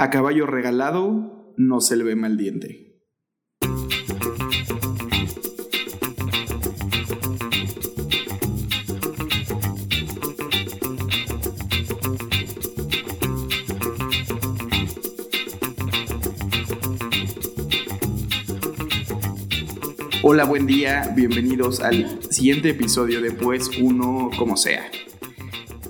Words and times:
A 0.00 0.08
caballo 0.08 0.46
regalado 0.46 1.52
no 1.58 1.82
se 1.82 1.94
le 1.94 2.04
ve 2.04 2.16
mal 2.16 2.38
diente. 2.38 3.04
Hola, 20.22 20.46
buen 20.46 20.66
día, 20.66 21.12
bienvenidos 21.14 21.80
al 21.80 22.22
siguiente 22.32 22.70
episodio 22.70 23.20
de 23.20 23.32
Pues 23.32 23.68
Uno 23.78 24.30
Como 24.38 24.56
Sea. 24.56 24.90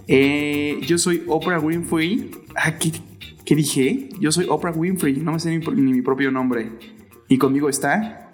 Eh, 0.09 0.81
yo 0.85 0.99
soy 0.99 1.23
Oprah 1.29 1.61
Winfrey. 1.61 2.33
Ah, 2.57 2.77
¿qué, 2.77 2.91
qué 3.51 3.57
dije? 3.57 4.09
Yo 4.21 4.31
soy 4.31 4.47
Oprah 4.49 4.71
Winfrey, 4.71 5.15
no 5.17 5.33
me 5.33 5.41
sé 5.41 5.51
ni, 5.51 5.59
ni 5.59 5.93
mi 5.93 6.03
propio 6.03 6.31
nombre. 6.31 6.71
Y 7.27 7.37
conmigo 7.37 7.69
está. 7.69 8.33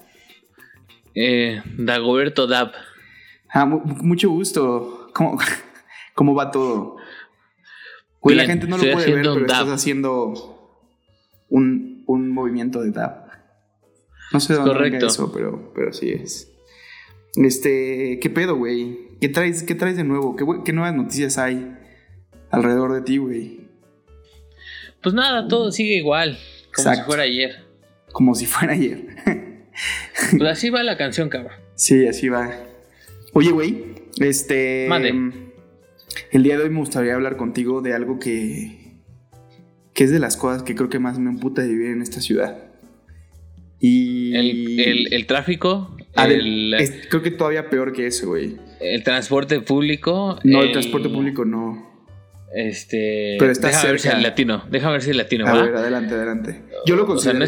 Eh, 1.15 1.63
Dagoberto 1.79 2.47
Dab. 2.47 2.73
Ah, 3.49 3.65
mu- 3.65 3.81
mucho 3.83 4.29
gusto. 4.29 5.09
¿Cómo, 5.15 5.39
cómo 6.15 6.35
va 6.35 6.51
todo? 6.51 6.97
Güey, 8.21 8.37
la 8.37 8.43
Bien, 8.43 8.59
gente 8.59 8.67
no 8.67 8.77
lo 8.77 8.83
puede 8.93 9.11
ver, 9.15 9.23
pero 9.23 9.39
estás 9.39 9.69
haciendo 9.71 10.85
un, 11.49 12.05
un 12.07 12.31
movimiento 12.31 12.83
de 12.83 12.91
dab. 12.91 13.25
No 14.35 14.41
sé 14.41 14.53
de 14.53 14.59
dónde 14.59 14.75
Correcto. 14.75 15.07
eso, 15.07 15.33
pero, 15.33 15.73
pero 15.75 15.95
sí 15.95 16.11
es. 16.11 16.53
Este, 17.37 18.19
¿qué 18.21 18.29
pedo, 18.29 18.55
güey? 18.57 19.17
¿Qué 19.19 19.31
traes, 19.31 19.63
¿Qué 19.63 19.75
traes 19.75 19.97
de 19.97 20.05
nuevo? 20.05 20.37
¿Qué, 20.37 20.45
qué 20.63 20.75
nuevas 20.75 20.95
noticias 20.95 21.39
hay 21.39 21.75
alrededor 22.51 22.93
de 22.93 23.01
ti, 23.01 23.17
güey? 23.17 23.66
Pues 25.03 25.15
nada, 25.15 25.47
todo 25.49 25.71
sigue 25.73 25.97
igual, 25.97 26.39
como 26.75 26.89
Exacto. 26.89 27.01
si 27.03 27.07
fuera 27.07 27.23
ayer. 27.23 27.57
Como 28.13 28.35
si 28.35 28.47
fuera 28.47 28.73
ayer. 28.75 29.07
Pues 30.39 30.51
así 30.51 30.71
va 30.71 30.83
la 30.83 30.97
canción, 30.97 31.29
cabrón. 31.29 31.53
Sí, 31.75 32.07
así 32.09 32.31
va. 32.31 32.51
Oye, 33.35 33.51
güey, 33.51 33.85
este. 34.21 34.87
Mande. 34.89 35.13
El 36.31 36.43
día 36.43 36.57
de 36.57 36.65
hoy 36.65 36.71
me 36.71 36.79
gustaría 36.79 37.13
hablar 37.15 37.37
contigo 37.37 37.83
de 37.83 37.93
algo 37.93 38.19
que. 38.19 38.95
que 39.93 40.05
es 40.05 40.11
de 40.11 40.19
las 40.19 40.39
cosas 40.39 40.63
que 40.63 40.75
creo 40.75 40.89
que 40.89 40.99
más 40.99 41.19
me 41.19 41.29
emputa 41.29 41.61
de 41.61 41.69
vivir 41.69 41.89
en 41.91 42.01
esta 42.01 42.23
ciudad. 42.23 42.57
Y. 43.79 44.35
El, 44.35 44.81
el- 44.81 45.13
el 45.13 45.27
tráfico, 45.27 45.95
Ah, 46.15 46.27
de- 46.27 46.37
el, 46.37 46.73
es- 46.75 47.07
creo 47.11 47.21
que 47.23 47.31
todavía 47.31 47.69
peor 47.69 47.93
que 47.93 48.07
eso, 48.07 48.29
güey. 48.29 48.57
el 48.81 49.03
transporte 49.03 49.61
público. 49.61 50.39
No, 50.43 50.63
el 50.63 50.73
transporte 50.73 51.11
público 51.11 51.45
no. 51.45 51.96
Este. 52.55 53.37
Pero 53.39 53.53
está 53.53 53.69
déjame 53.69 53.91
ver 53.91 54.01
si 54.01 54.09
el 54.09 54.23
latino. 54.23 54.65
Déjame 54.71 54.93
ver 54.93 55.03
si 55.03 55.11
el 55.11 55.17
latino 55.19 55.47
A 55.47 55.53
va. 55.53 55.63
ver, 55.63 55.77
adelante, 55.77 56.15
adelante. 56.15 56.63
Yo 56.87 56.97
lo 56.97 57.05
O 57.07 57.19
sea, 57.19 57.33
no 57.33 57.45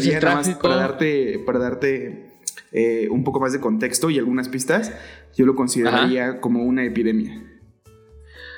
para 0.61 0.75
darte, 0.75 1.39
para 1.45 1.59
darte 1.59 2.29
eh, 2.71 3.07
un 3.09 3.23
poco 3.23 3.39
más 3.39 3.53
de 3.53 3.59
contexto 3.59 4.09
y 4.09 4.17
algunas 4.19 4.49
pistas. 4.49 4.93
Yo 5.35 5.45
lo 5.45 5.55
consideraría 5.55 6.39
como 6.41 6.63
una 6.63 6.83
epidemia. 6.85 7.43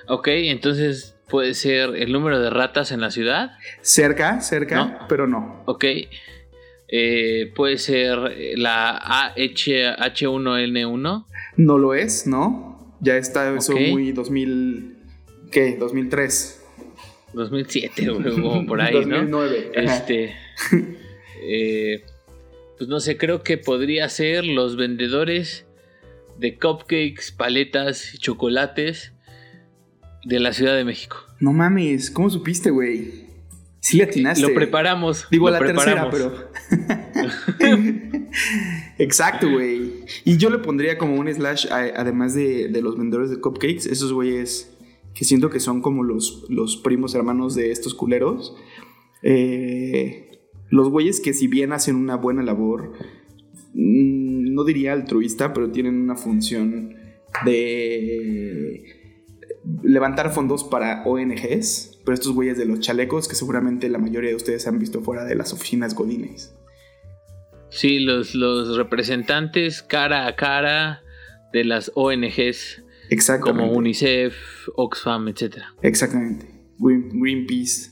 Ok, 0.08 0.28
entonces 0.30 1.16
puede 1.30 1.54
ser 1.54 1.96
el 1.96 2.12
número 2.12 2.40
de 2.40 2.50
ratas 2.50 2.92
en 2.92 3.00
la 3.02 3.12
ciudad. 3.12 3.52
Cerca, 3.82 4.42
cerca, 4.42 4.76
No. 4.76 4.98
pero 5.08 5.28
no. 5.28 5.64
Ok. 5.66 5.86
Eh, 6.94 7.54
puede 7.56 7.78
ser 7.78 8.18
la 8.58 8.98
AH1N1. 9.36 11.26
No 11.56 11.78
lo 11.78 11.94
es, 11.94 12.28
¿no? 12.28 12.98
Ya 13.00 13.16
está 13.16 13.56
eso 13.56 13.74
muy 13.76 14.12
2000. 14.12 14.98
¿Qué? 15.52 15.76
2003. 15.80 16.64
2007, 17.34 18.10
güey, 18.10 18.40
o 18.44 18.66
por 18.66 18.82
ahí, 18.82 18.94
¿no? 19.06 19.18
2009. 19.18 19.72
ajá. 19.78 19.98
Este. 19.98 20.36
eh, 21.44 22.04
pues 22.78 22.90
no 22.90 23.00
sé, 23.00 23.18
creo 23.18 23.44
que 23.44 23.58
podría 23.58 24.10
ser 24.10 24.46
los 24.46 24.76
vendedores 24.76 25.66
de 26.40 26.58
cupcakes, 26.58 27.32
paletas 27.38 28.16
y 28.16 28.18
chocolates 28.18 29.14
de 30.26 30.40
la 30.40 30.54
Ciudad 30.54 30.76
de 30.76 30.84
México. 30.86 31.18
No 31.40 31.54
mames, 31.54 32.10
¿cómo 32.12 32.30
supiste, 32.30 32.70
güey? 32.72 33.26
Sí 33.80 33.98
le 33.98 34.04
atinaste. 34.04 34.42
Lo 34.48 34.54
preparamos. 34.54 35.26
Digo, 35.32 35.50
lo 35.50 35.54
la 35.60 35.66
tercera, 35.66 36.10
preparamos. 36.10 36.46
pero. 37.60 37.72
Exacto, 39.00 39.50
güey. 39.50 39.92
Y 40.24 40.38
yo 40.38 40.50
le 40.50 40.60
pondría 40.60 40.98
como 40.98 41.16
un 41.16 41.32
slash, 41.34 41.68
a- 41.72 41.92
además 42.00 42.36
de, 42.36 42.68
de 42.68 42.82
los 42.82 42.98
vendedores 42.98 43.30
de 43.32 43.40
cupcakes, 43.40 43.88
esos 43.90 44.14
güeyes 44.14 44.71
que 45.14 45.26
siento 45.26 45.50
que 45.50 45.60
son 45.60 45.82
como 45.82 46.04
los, 46.04 46.46
los 46.50 46.78
primos 46.78 47.16
hermanos 47.16 47.56
de 47.56 47.72
estos 47.72 47.94
culeros. 47.94 48.56
Eh, 49.24 50.32
los 50.70 50.90
güeyes 50.90 51.20
que, 51.20 51.34
si 51.34 51.48
bien 51.48 51.74
hacen 51.74 51.96
una 51.96 52.16
buena 52.16 52.44
labor, 52.44 52.94
mm, 53.74 54.54
no 54.54 54.64
diría 54.64 54.94
altruista, 54.94 55.54
pero 55.54 55.72
tienen 55.72 56.02
una 56.02 56.16
función 56.16 56.96
de 57.46 58.84
levantar 59.84 60.32
fondos 60.32 60.64
para 60.64 61.04
ONGs, 61.04 62.00
pero 62.04 62.14
estos 62.14 62.34
güeyes 62.34 62.58
de 62.58 62.66
los 62.66 62.80
chalecos 62.80 63.28
que 63.28 63.36
seguramente 63.36 63.90
la 63.90 64.00
mayoría 64.00 64.30
de 64.30 64.36
ustedes 64.36 64.68
han 64.68 64.80
visto 64.80 65.02
fuera 65.02 65.26
de 65.26 65.36
las 65.36 65.54
oficinas 65.54 65.94
godines. 65.94 66.56
Sí, 67.70 68.00
los, 68.00 68.36
los 68.36 68.76
representantes 68.76 69.82
cara 69.82 70.28
a 70.28 70.36
cara 70.36 71.04
de 71.54 71.64
las 71.64 71.92
ONGs 71.96 72.84
Exactamente. 73.12 73.62
como 73.68 73.78
UNICEF, 73.78 74.34
Oxfam, 74.76 75.28
etcétera. 75.28 75.76
Exactamente. 75.82 76.48
Green- 76.80 77.10
Greenpeace 77.22 77.92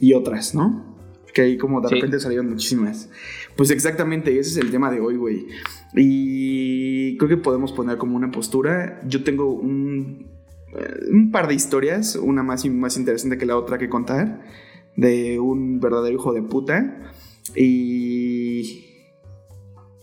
y 0.00 0.14
otras, 0.14 0.54
¿no? 0.54 0.96
Que 1.32 1.42
ahí 1.42 1.56
como 1.56 1.80
de 1.80 1.88
Sí. 1.88 1.94
repente 1.94 2.18
salieron 2.20 2.48
muchísimas. 2.50 3.08
Pues 3.56 3.70
exactamente, 3.70 4.38
ese 4.38 4.50
es 4.50 4.56
el 4.56 4.70
tema 4.70 4.90
de 4.90 5.00
hoy, 5.00 5.16
güey. 5.16 5.46
Y 5.94 7.16
creo 7.18 7.28
que 7.28 7.36
podemos 7.36 7.72
poner 7.72 7.96
como 7.98 8.16
una 8.16 8.30
postura. 8.30 9.00
Yo 9.06 9.22
tengo 9.24 9.50
un, 9.52 10.26
eh, 10.76 10.94
un 11.10 11.30
par 11.30 11.46
de 11.48 11.54
historias, 11.54 12.16
una 12.16 12.42
más, 12.42 12.64
y 12.64 12.70
más 12.70 12.96
interesante 12.98 13.38
que 13.38 13.46
la 13.46 13.56
otra 13.56 13.78
que 13.78 13.88
contar, 13.88 14.42
de 14.96 15.38
un 15.38 15.80
verdadero 15.80 16.14
hijo 16.16 16.32
de 16.32 16.42
puta. 16.42 17.12
Y... 17.56 18.88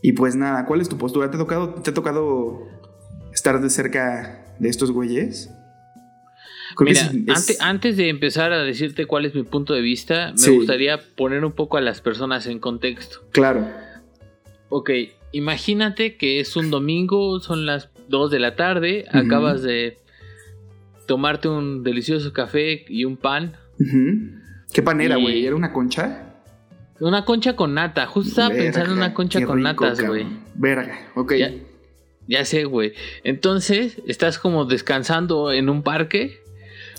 Y 0.02 0.14
pues 0.14 0.36
nada, 0.36 0.66
¿cuál 0.66 0.80
es 0.82 0.88
tu 0.90 0.98
postura? 0.98 1.30
¿Te 1.30 1.36
ha 1.36 1.40
tocado, 1.40 1.74
te 1.76 1.92
ha 1.92 1.94
tocado 1.94 2.64
estar 3.40 3.62
de 3.62 3.70
cerca 3.70 4.46
de 4.60 4.68
estos 4.70 4.92
güeyes? 4.92 5.50
Creo 6.76 6.90
Mira, 7.14 7.34
es- 7.34 7.58
antes 7.62 7.96
de 7.98 8.10
empezar 8.10 8.52
a 8.52 8.60
decirte 8.64 9.06
cuál 9.06 9.26
es 9.26 9.34
mi 9.34 9.44
punto 9.44 9.74
de 9.74 9.82
vista, 9.82 10.32
me 10.34 10.38
Sí. 10.38 10.56
gustaría 10.58 11.00
poner 11.16 11.44
un 11.46 11.54
poco 11.54 11.78
a 11.78 11.82
las 11.82 12.02
personas 12.02 12.46
en 12.48 12.60
contexto. 12.60 13.20
Claro. 13.32 13.66
Ok, 14.70 14.92
imagínate 15.32 16.16
que 16.18 16.40
es 16.42 16.56
un 16.58 16.70
domingo, 16.70 17.40
son 17.40 17.66
las 17.66 17.90
2 18.10 18.30
de 18.30 18.40
la 18.40 18.56
tarde, 18.58 19.06
acabas 19.12 19.62
de 19.64 19.98
tomarte 21.08 21.48
un 21.48 21.82
delicioso 21.84 22.34
café 22.34 22.86
y 22.90 23.06
un 23.06 23.16
pan. 23.18 23.56
¿Qué 24.74 24.82
pan 24.84 25.00
era, 25.02 25.16
güey? 25.16 25.46
¿Era 25.46 25.56
una 25.56 25.72
concha? 25.72 26.26
Una 27.00 27.24
concha 27.24 27.56
con 27.56 27.74
nata, 27.74 28.06
justo 28.06 28.30
estaba 28.30 28.50
pensando 28.50 28.92
en 28.92 28.98
una 28.98 29.14
concha 29.14 29.40
con 29.46 29.58
rico, 29.60 29.86
natas, 29.86 30.02
güey. 30.06 30.28
Verga, 30.56 31.00
ok. 31.16 31.34
Ya, 31.36 31.52
ya 32.30 32.46
sé, 32.46 32.64
güey. 32.66 32.94
Entonces, 33.24 33.98
estás 34.08 34.38
como 34.40 34.64
descansando 34.66 35.52
en 35.52 35.68
un 35.70 35.84
parque. 35.84 36.40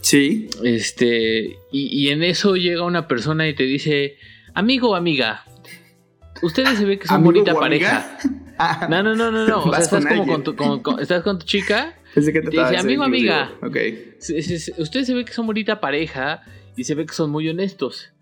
Sí. 0.02 0.48
Este, 0.64 1.56
y, 1.72 1.86
y 1.88 2.08
en 2.10 2.22
eso 2.22 2.56
llega 2.56 2.82
una 2.84 3.06
persona 3.08 3.48
y 3.48 3.54
te 3.54 3.62
dice, 3.62 4.16
amigo 4.54 4.90
o 4.90 4.94
amiga, 4.94 5.44
ustedes 6.42 6.78
se 6.78 6.84
ve 6.84 6.98
que 6.98 7.06
son 7.06 7.16
¿Amigo 7.16 7.32
bonita 7.32 7.54
pareja. 7.54 8.18
Ah, 8.62 8.88
No, 8.90 9.02
no, 9.02 9.14
no, 9.16 9.30
no, 9.30 9.46
no. 9.46 9.62
O 9.64 9.70
sea, 9.70 9.78
estás 9.80 10.04
con 10.04 10.18
como 10.18 10.26
con 10.32 10.44
tu, 10.44 10.54
con- 10.54 10.82
con- 10.82 11.00
estás 11.00 11.22
con 11.22 11.38
tu 11.38 11.46
chica. 11.46 11.96
Pensé 12.14 12.30
que 12.30 12.42
te 12.42 12.48
trataba 12.50 12.70
dice, 12.72 12.80
amigo, 12.82 13.02
amiga. 13.04 13.52
Ok. 13.62 13.76
se- 14.18 14.42
se- 14.42 14.58
se- 14.58 14.82
Ustedes 14.82 15.06
se 15.06 15.14
ve 15.14 15.24
que 15.24 15.32
son 15.32 15.46
bonita 15.46 15.80
pareja 15.80 16.42
y 16.76 16.84
se 16.84 16.94
ve 16.94 17.06
que 17.06 17.14
son 17.14 17.30
muy 17.30 17.48
honestos. 17.48 18.12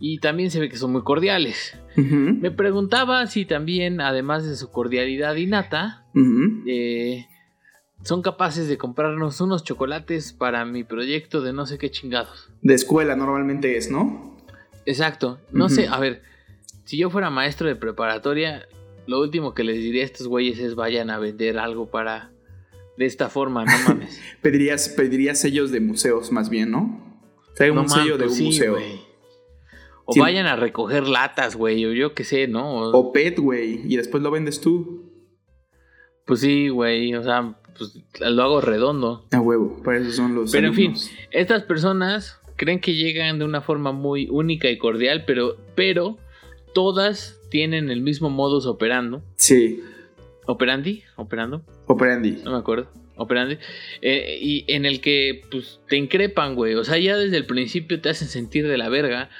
Y 0.00 0.18
también 0.18 0.50
se 0.50 0.58
ve 0.58 0.68
que 0.68 0.76
son 0.76 0.90
muy 0.90 1.02
cordiales. 1.04 1.78
Me 1.94 2.50
preguntaba 2.50 3.24
si 3.28 3.44
también, 3.44 4.00
además 4.00 4.44
de 4.44 4.56
su 4.56 4.72
cordialidad 4.72 5.36
innata, 5.36 6.04
Eh, 6.66 7.26
son 8.02 8.22
capaces 8.22 8.68
de 8.68 8.78
comprarnos 8.78 9.40
unos 9.40 9.64
chocolates 9.64 10.32
para 10.32 10.64
mi 10.64 10.84
proyecto 10.84 11.40
de 11.42 11.52
no 11.52 11.66
sé 11.66 11.78
qué 11.78 11.90
chingados. 11.90 12.50
De 12.62 12.74
escuela 12.74 13.16
normalmente 13.16 13.76
es, 13.76 13.90
¿no? 13.90 14.36
Exacto. 14.86 15.38
No 15.52 15.68
sé, 15.68 15.88
a 15.88 15.98
ver, 15.98 16.22
si 16.84 16.96
yo 16.98 17.10
fuera 17.10 17.30
maestro 17.30 17.68
de 17.68 17.76
preparatoria, 17.76 18.66
lo 19.06 19.20
último 19.20 19.54
que 19.54 19.64
les 19.64 19.76
diría 19.78 20.02
a 20.02 20.06
estos 20.06 20.26
güeyes 20.28 20.58
es 20.58 20.74
vayan 20.74 21.10
a 21.10 21.18
vender 21.18 21.58
algo 21.58 21.90
para... 21.90 22.30
De 22.96 23.04
esta 23.04 23.28
forma, 23.28 23.64
no 23.66 23.72
mames. 23.86 24.18
Pedirías, 24.40 24.88
pedirías 24.88 25.38
sellos 25.38 25.70
de 25.70 25.80
museos 25.80 26.32
más 26.32 26.48
bien, 26.48 26.70
¿no? 26.70 27.20
Trae 27.54 27.70
un 27.70 27.76
No 27.76 27.88
sello 27.90 28.16
mames, 28.16 28.18
de 28.18 28.24
un 28.24 28.28
pues 28.28 28.36
sí, 28.38 28.44
museo. 28.44 28.78
O 30.06 30.12
Sí. 30.14 30.20
vayan 30.20 30.46
a 30.46 30.56
recoger 30.56 31.06
latas, 31.08 31.56
güey, 31.56 31.84
o 31.84 31.92
yo 31.92 32.14
qué 32.14 32.24
sé, 32.24 32.46
¿no? 32.48 32.70
O- 32.74 32.96
O 32.98 33.12
PET, 33.12 33.38
güey. 33.38 33.82
Y 33.92 33.96
después 33.96 34.22
lo 34.22 34.30
vendes 34.30 34.60
tú. 34.62 35.05
Pues 36.26 36.40
sí, 36.40 36.68
güey, 36.68 37.14
o 37.14 37.22
sea, 37.22 37.54
pues 37.78 37.98
lo 38.20 38.42
hago 38.42 38.60
redondo. 38.60 39.24
A 39.32 39.40
huevo. 39.40 39.80
Para 39.82 39.98
eso 39.98 40.10
son 40.10 40.34
los. 40.34 40.52
Pero 40.52 40.68
en 40.68 40.74
fin, 40.74 40.94
estas 41.30 41.62
personas 41.62 42.40
creen 42.56 42.80
que 42.80 42.94
llegan 42.94 43.38
de 43.38 43.44
una 43.44 43.60
forma 43.60 43.92
muy 43.92 44.28
única 44.30 44.68
y 44.68 44.78
cordial, 44.78 45.24
pero, 45.26 45.56
pero 45.74 46.18
todas 46.74 47.40
tienen 47.50 47.90
el 47.90 48.00
mismo 48.00 48.28
modus 48.28 48.66
operando. 48.66 49.22
Sí. 49.36 49.82
¿Operandi? 50.46 51.04
¿Operando? 51.16 51.62
Operandi. 51.86 52.40
No 52.44 52.52
me 52.52 52.58
acuerdo. 52.58 52.88
Operandi. 53.16 53.58
Eh, 54.02 54.38
y 54.40 54.64
en 54.68 54.84
el 54.84 55.00
que 55.00 55.42
pues, 55.50 55.80
te 55.88 55.96
increpan, 55.96 56.54
güey. 56.54 56.74
O 56.74 56.84
sea, 56.84 56.98
ya 56.98 57.16
desde 57.16 57.36
el 57.36 57.46
principio 57.46 58.00
te 58.00 58.10
hacen 58.10 58.28
sentir 58.28 58.66
de 58.68 58.78
la 58.78 58.88
verga. 58.88 59.30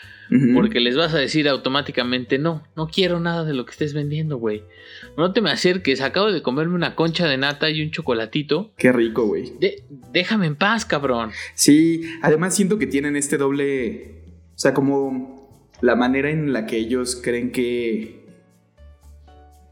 Porque 0.55 0.81
les 0.81 0.97
vas 0.97 1.15
a 1.15 1.19
decir 1.19 1.49
automáticamente, 1.49 2.39
no, 2.39 2.63
no 2.77 2.89
quiero 2.89 3.21
nada 3.21 3.45
de 3.45 3.55
lo 3.55 3.65
que 3.65 3.73
estés 3.73 3.95
vendiendo, 3.95 4.39
güey. 4.39 4.63
No 5.17 5.33
te 5.33 5.41
me 5.41 5.51
acerques, 5.51 6.01
acabo 6.01 6.33
de 6.33 6.43
comerme 6.43 6.75
una 6.75 6.95
concha 6.95 7.27
de 7.27 7.37
nata 7.37 7.71
y 7.71 7.83
un 7.83 7.91
chocolatito. 7.91 8.73
Qué 8.77 8.93
rico, 8.93 9.27
güey. 9.27 9.53
déjame 10.13 10.47
en 10.47 10.57
paz, 10.57 10.85
cabrón. 10.85 11.31
Sí, 11.55 12.03
además 12.23 12.55
siento 12.55 12.79
que 12.79 12.87
tienen 12.87 13.17
este 13.17 13.39
doble, 13.39 14.23
o 14.55 14.59
sea, 14.59 14.75
como 14.75 15.49
la 15.81 15.95
manera 15.95 16.31
en 16.31 16.53
la 16.53 16.67
que 16.67 16.77
ellos 16.77 17.17
creen 17.23 17.53
que, 17.53 18.27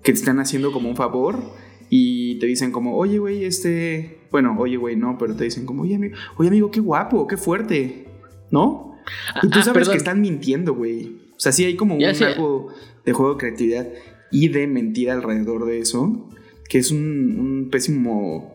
que 0.03 0.13
te 0.13 0.19
están 0.19 0.39
haciendo 0.39 0.73
como 0.73 0.89
un 0.89 0.97
favor 0.97 1.43
y 1.91 2.39
te 2.39 2.47
dicen 2.47 2.73
como, 2.73 2.97
oye, 2.97 3.19
güey, 3.19 3.45
este, 3.45 4.19
bueno, 4.31 4.57
oye, 4.59 4.77
güey, 4.77 4.97
no, 4.97 5.17
pero 5.19 5.35
te 5.35 5.45
dicen 5.45 5.67
como, 5.67 5.83
oye, 5.83 5.97
amigo, 5.97 6.17
oye, 6.37 6.49
amigo, 6.49 6.71
qué 6.71 6.81
guapo, 6.81 7.27
qué 7.27 7.37
fuerte, 7.37 8.07
¿no? 8.51 8.94
Y 9.43 9.49
tú 9.49 9.59
ah, 9.61 9.63
sabes 9.63 9.89
que 9.89 9.97
están 9.97 10.21
mintiendo, 10.21 10.75
güey. 10.75 11.17
O 11.37 11.41
sea, 11.41 11.53
sí 11.53 11.65
hay 11.65 11.77
como 11.77 11.97
un 11.97 12.05
algo 12.05 12.73
de 13.05 13.13
juego 13.13 13.35
de 13.35 13.39
creatividad 13.39 13.89
y 14.31 14.49
de 14.49 14.67
mentira 14.67 15.13
alrededor 15.13 15.67
de 15.67 15.79
eso, 15.79 16.29
que 16.69 16.79
es 16.79 16.91
un, 16.91 17.69
pésimo. 17.71 18.53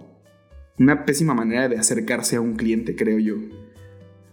Una 0.77 1.05
pésima 1.05 1.33
manera 1.33 1.67
de 1.67 1.77
acercarse 1.77 2.37
a 2.37 2.41
un 2.41 2.55
cliente, 2.55 2.95
creo 2.95 3.19
yo. 3.19 3.35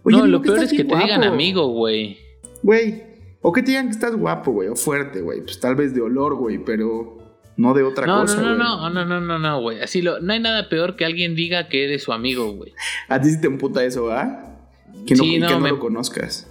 no, 0.05 0.25
lo 0.25 0.41
peor 0.41 0.59
es 0.59 0.71
que 0.71 0.85
te 0.85 0.95
digan 0.95 1.23
amigo, 1.23 1.67
güey. 1.67 2.17
Güey. 2.63 3.03
O 3.41 3.51
que 3.51 3.61
te 3.61 3.71
digan 3.71 3.87
que 3.87 3.91
estás 3.91 4.15
guapo, 4.15 4.51
güey, 4.51 4.69
o 4.69 4.75
fuerte, 4.75 5.21
güey. 5.21 5.41
Pues 5.41 5.59
tal 5.59 5.75
vez 5.75 5.93
de 5.93 6.01
olor, 6.01 6.35
güey, 6.35 6.57
pero 6.57 7.17
no 7.57 7.73
de 7.73 7.83
otra 7.83 8.05
cosa. 8.05 8.41
No, 8.41 8.55
no, 8.55 8.89
no, 8.89 9.05
no, 9.05 9.19
no, 9.19 9.39
no, 9.39 9.61
güey. 9.61 9.81
Así 9.81 10.01
lo, 10.01 10.19
no 10.19 10.31
hay 10.31 10.39
nada 10.39 10.69
peor 10.69 10.95
que 10.95 11.05
alguien 11.05 11.35
diga 11.35 11.67
que 11.67 11.83
eres 11.83 12.03
su 12.03 12.13
amigo, 12.13 12.53
güey. 12.53 12.73
A 13.09 13.19
ti 13.19 13.29
sí 13.29 13.41
te 13.41 13.47
emputa 13.47 13.83
eso, 13.83 14.11
¿ah? 14.11 14.56
Que 15.05 15.15
no, 15.15 15.23
que 15.23 15.39
no 15.39 15.67
lo 15.67 15.79
conozcas. 15.79 16.47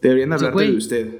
Deberían 0.00 0.32
hablarte 0.32 0.64
de 0.64 0.76
usted. 0.76 1.14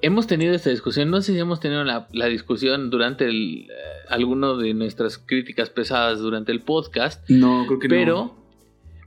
Hemos 0.00 0.26
tenido 0.26 0.54
esta 0.54 0.70
discusión, 0.70 1.10
no 1.10 1.22
sé 1.22 1.32
si 1.32 1.38
hemos 1.38 1.60
tenido 1.60 1.84
la, 1.84 2.26
discusión 2.28 2.90
durante 2.90 3.24
el, 3.26 3.68
eh, 3.70 3.74
alguno 4.08 4.56
de 4.56 4.74
nuestras 4.74 5.18
críticas 5.18 5.70
pesadas 5.70 6.18
durante 6.18 6.50
el 6.50 6.60
podcast. 6.60 7.28
No, 7.30 7.64
creo 7.66 7.78
que 7.78 7.88
pero, 7.88 8.14
no. 8.14 8.42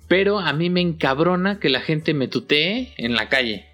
Pero 0.07 0.39
a 0.39 0.53
mí 0.53 0.69
me 0.69 0.81
encabrona 0.81 1.59
que 1.59 1.69
la 1.69 1.81
gente 1.81 2.13
me 2.13 2.27
tutee 2.27 2.93
en 2.97 3.15
la 3.15 3.27
calle. 3.27 3.65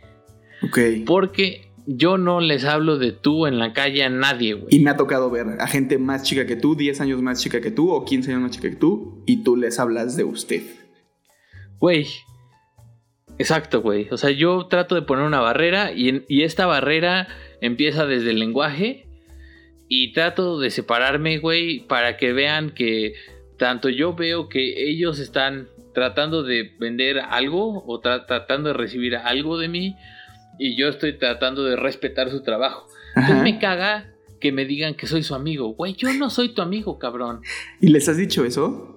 Ok. 0.64 0.80
Porque 1.06 1.72
yo 1.86 2.18
no 2.18 2.40
les 2.40 2.64
hablo 2.66 2.98
de 2.98 3.12
tú 3.12 3.48
en 3.48 3.60
la 3.60 3.74
calle 3.74 4.04
a 4.04 4.10
nadie, 4.10 4.54
güey. 4.54 4.68
Y 4.70 4.80
me 4.80 4.90
ha 4.90 4.98
tocado 4.98 5.30
ver 5.30 5.48
a 5.60 5.68
gente 5.68 5.98
más 5.98 6.24
chica 6.24 6.46
que 6.46 6.56
tú, 6.56 6.76
10 6.76 7.02
años 7.02 7.22
más 7.22 7.42
chica 7.42 7.62
que 7.62 7.72
tú 7.72 7.92
o 7.92 8.06
15 8.06 8.32
años 8.32 8.42
más 8.44 8.52
chica 8.52 8.70
que 8.70 8.76
tú, 8.76 9.24
y 9.26 9.44
tú 9.44 9.56
les 9.56 9.80
hablas 9.80 10.16
de 10.16 10.24
usted. 10.24 10.64
Güey. 11.82 12.08
Exacto, 13.40 13.82
güey. 13.82 14.08
O 14.12 14.18
sea, 14.18 14.30
yo 14.30 14.68
trato 14.68 14.94
de 14.94 15.02
poner 15.02 15.26
una 15.26 15.40
barrera 15.40 15.92
y, 15.92 16.44
esta 16.44 16.68
barrera 16.68 17.28
empieza 17.60 18.06
desde 18.06 18.30
el 18.30 18.40
lenguaje 18.40 19.08
y 19.90 20.14
trato 20.14 20.60
de 20.60 20.70
separarme, 20.70 21.40
güey, 21.40 21.80
para 21.88 22.18
que 22.18 22.34
vean 22.34 22.70
que 22.70 23.16
tanto 23.58 23.90
yo 23.90 24.14
veo 24.14 24.48
que 24.48 24.90
ellos 24.90 25.18
están 25.18 25.68
tratando 25.94 26.44
de 26.44 26.72
vender 26.80 27.20
algo 27.20 27.84
o 27.86 28.00
tratando 28.00 28.70
de 28.70 28.74
recibir 28.74 29.16
algo 29.16 29.58
de 29.58 29.68
mí 29.68 29.96
y 30.60 30.76
yo 30.78 30.88
estoy 30.88 31.18
tratando 31.18 31.64
de 31.64 31.76
respetar 31.76 32.30
su 32.30 32.44
trabajo. 32.44 32.88
Entonces 33.16 33.44
me 33.44 33.60
caga 33.60 34.14
que 34.40 34.52
me 34.52 34.66
digan 34.66 34.94
que 34.94 35.08
soy 35.08 35.24
su 35.24 35.34
amigo. 35.34 35.74
Güey, 35.74 35.96
yo 35.96 36.14
no 36.14 36.30
soy 36.30 36.50
tu 36.50 36.62
amigo, 36.62 37.00
cabrón. 37.00 37.42
¿Y 37.80 37.88
les 37.88 38.08
has 38.08 38.18
dicho 38.18 38.46
eso? 38.46 38.91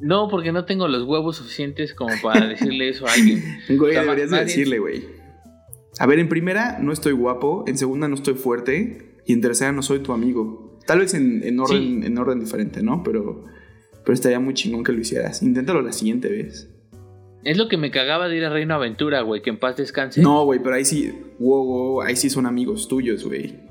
No, 0.00 0.28
porque 0.28 0.52
no 0.52 0.64
tengo 0.64 0.88
los 0.88 1.04
huevos 1.04 1.36
suficientes 1.36 1.94
como 1.94 2.12
para 2.22 2.46
decirle 2.48 2.88
eso 2.88 3.06
a 3.06 3.12
alguien. 3.12 3.42
Güey, 3.68 3.94
deberías 3.94 4.30
decirle, 4.30 4.78
güey. 4.78 5.04
A 5.98 6.06
ver, 6.06 6.18
en 6.18 6.28
primera 6.28 6.78
no 6.78 6.92
estoy 6.92 7.12
guapo, 7.12 7.64
en 7.66 7.78
segunda 7.78 8.08
no 8.08 8.14
estoy 8.14 8.34
fuerte 8.34 9.20
y 9.24 9.32
en 9.32 9.40
tercera 9.40 9.72
no 9.72 9.82
soy 9.82 10.00
tu 10.00 10.12
amigo. 10.12 10.78
Tal 10.86 11.00
vez 11.00 11.14
en, 11.14 11.58
orden, 11.58 12.04
en 12.04 12.18
orden 12.18 12.38
diferente, 12.38 12.82
¿no? 12.82 13.02
Pero, 13.02 13.44
pero 14.04 14.14
estaría 14.14 14.38
muy 14.38 14.54
chingón 14.54 14.84
que 14.84 14.92
lo 14.92 15.00
hicieras. 15.00 15.42
Inténtalo 15.42 15.82
la 15.82 15.92
siguiente 15.92 16.28
vez. 16.28 16.70
Es 17.42 17.56
lo 17.56 17.68
que 17.68 17.76
me 17.76 17.90
cagaba 17.90 18.28
de 18.28 18.36
ir 18.36 18.44
a 18.44 18.50
Reino 18.50 18.74
Aventura, 18.74 19.22
güey, 19.22 19.40
que 19.40 19.50
en 19.50 19.58
paz 19.58 19.76
descanse. 19.76 20.20
No, 20.20 20.44
güey, 20.44 20.60
pero 20.62 20.74
ahí 20.74 20.84
sí, 20.84 21.12
wow, 21.38 21.64
wow, 21.64 22.02
ahí 22.02 22.16
sí 22.16 22.28
son 22.28 22.44
amigos 22.44 22.88
tuyos, 22.88 23.24
güey. 23.24 23.65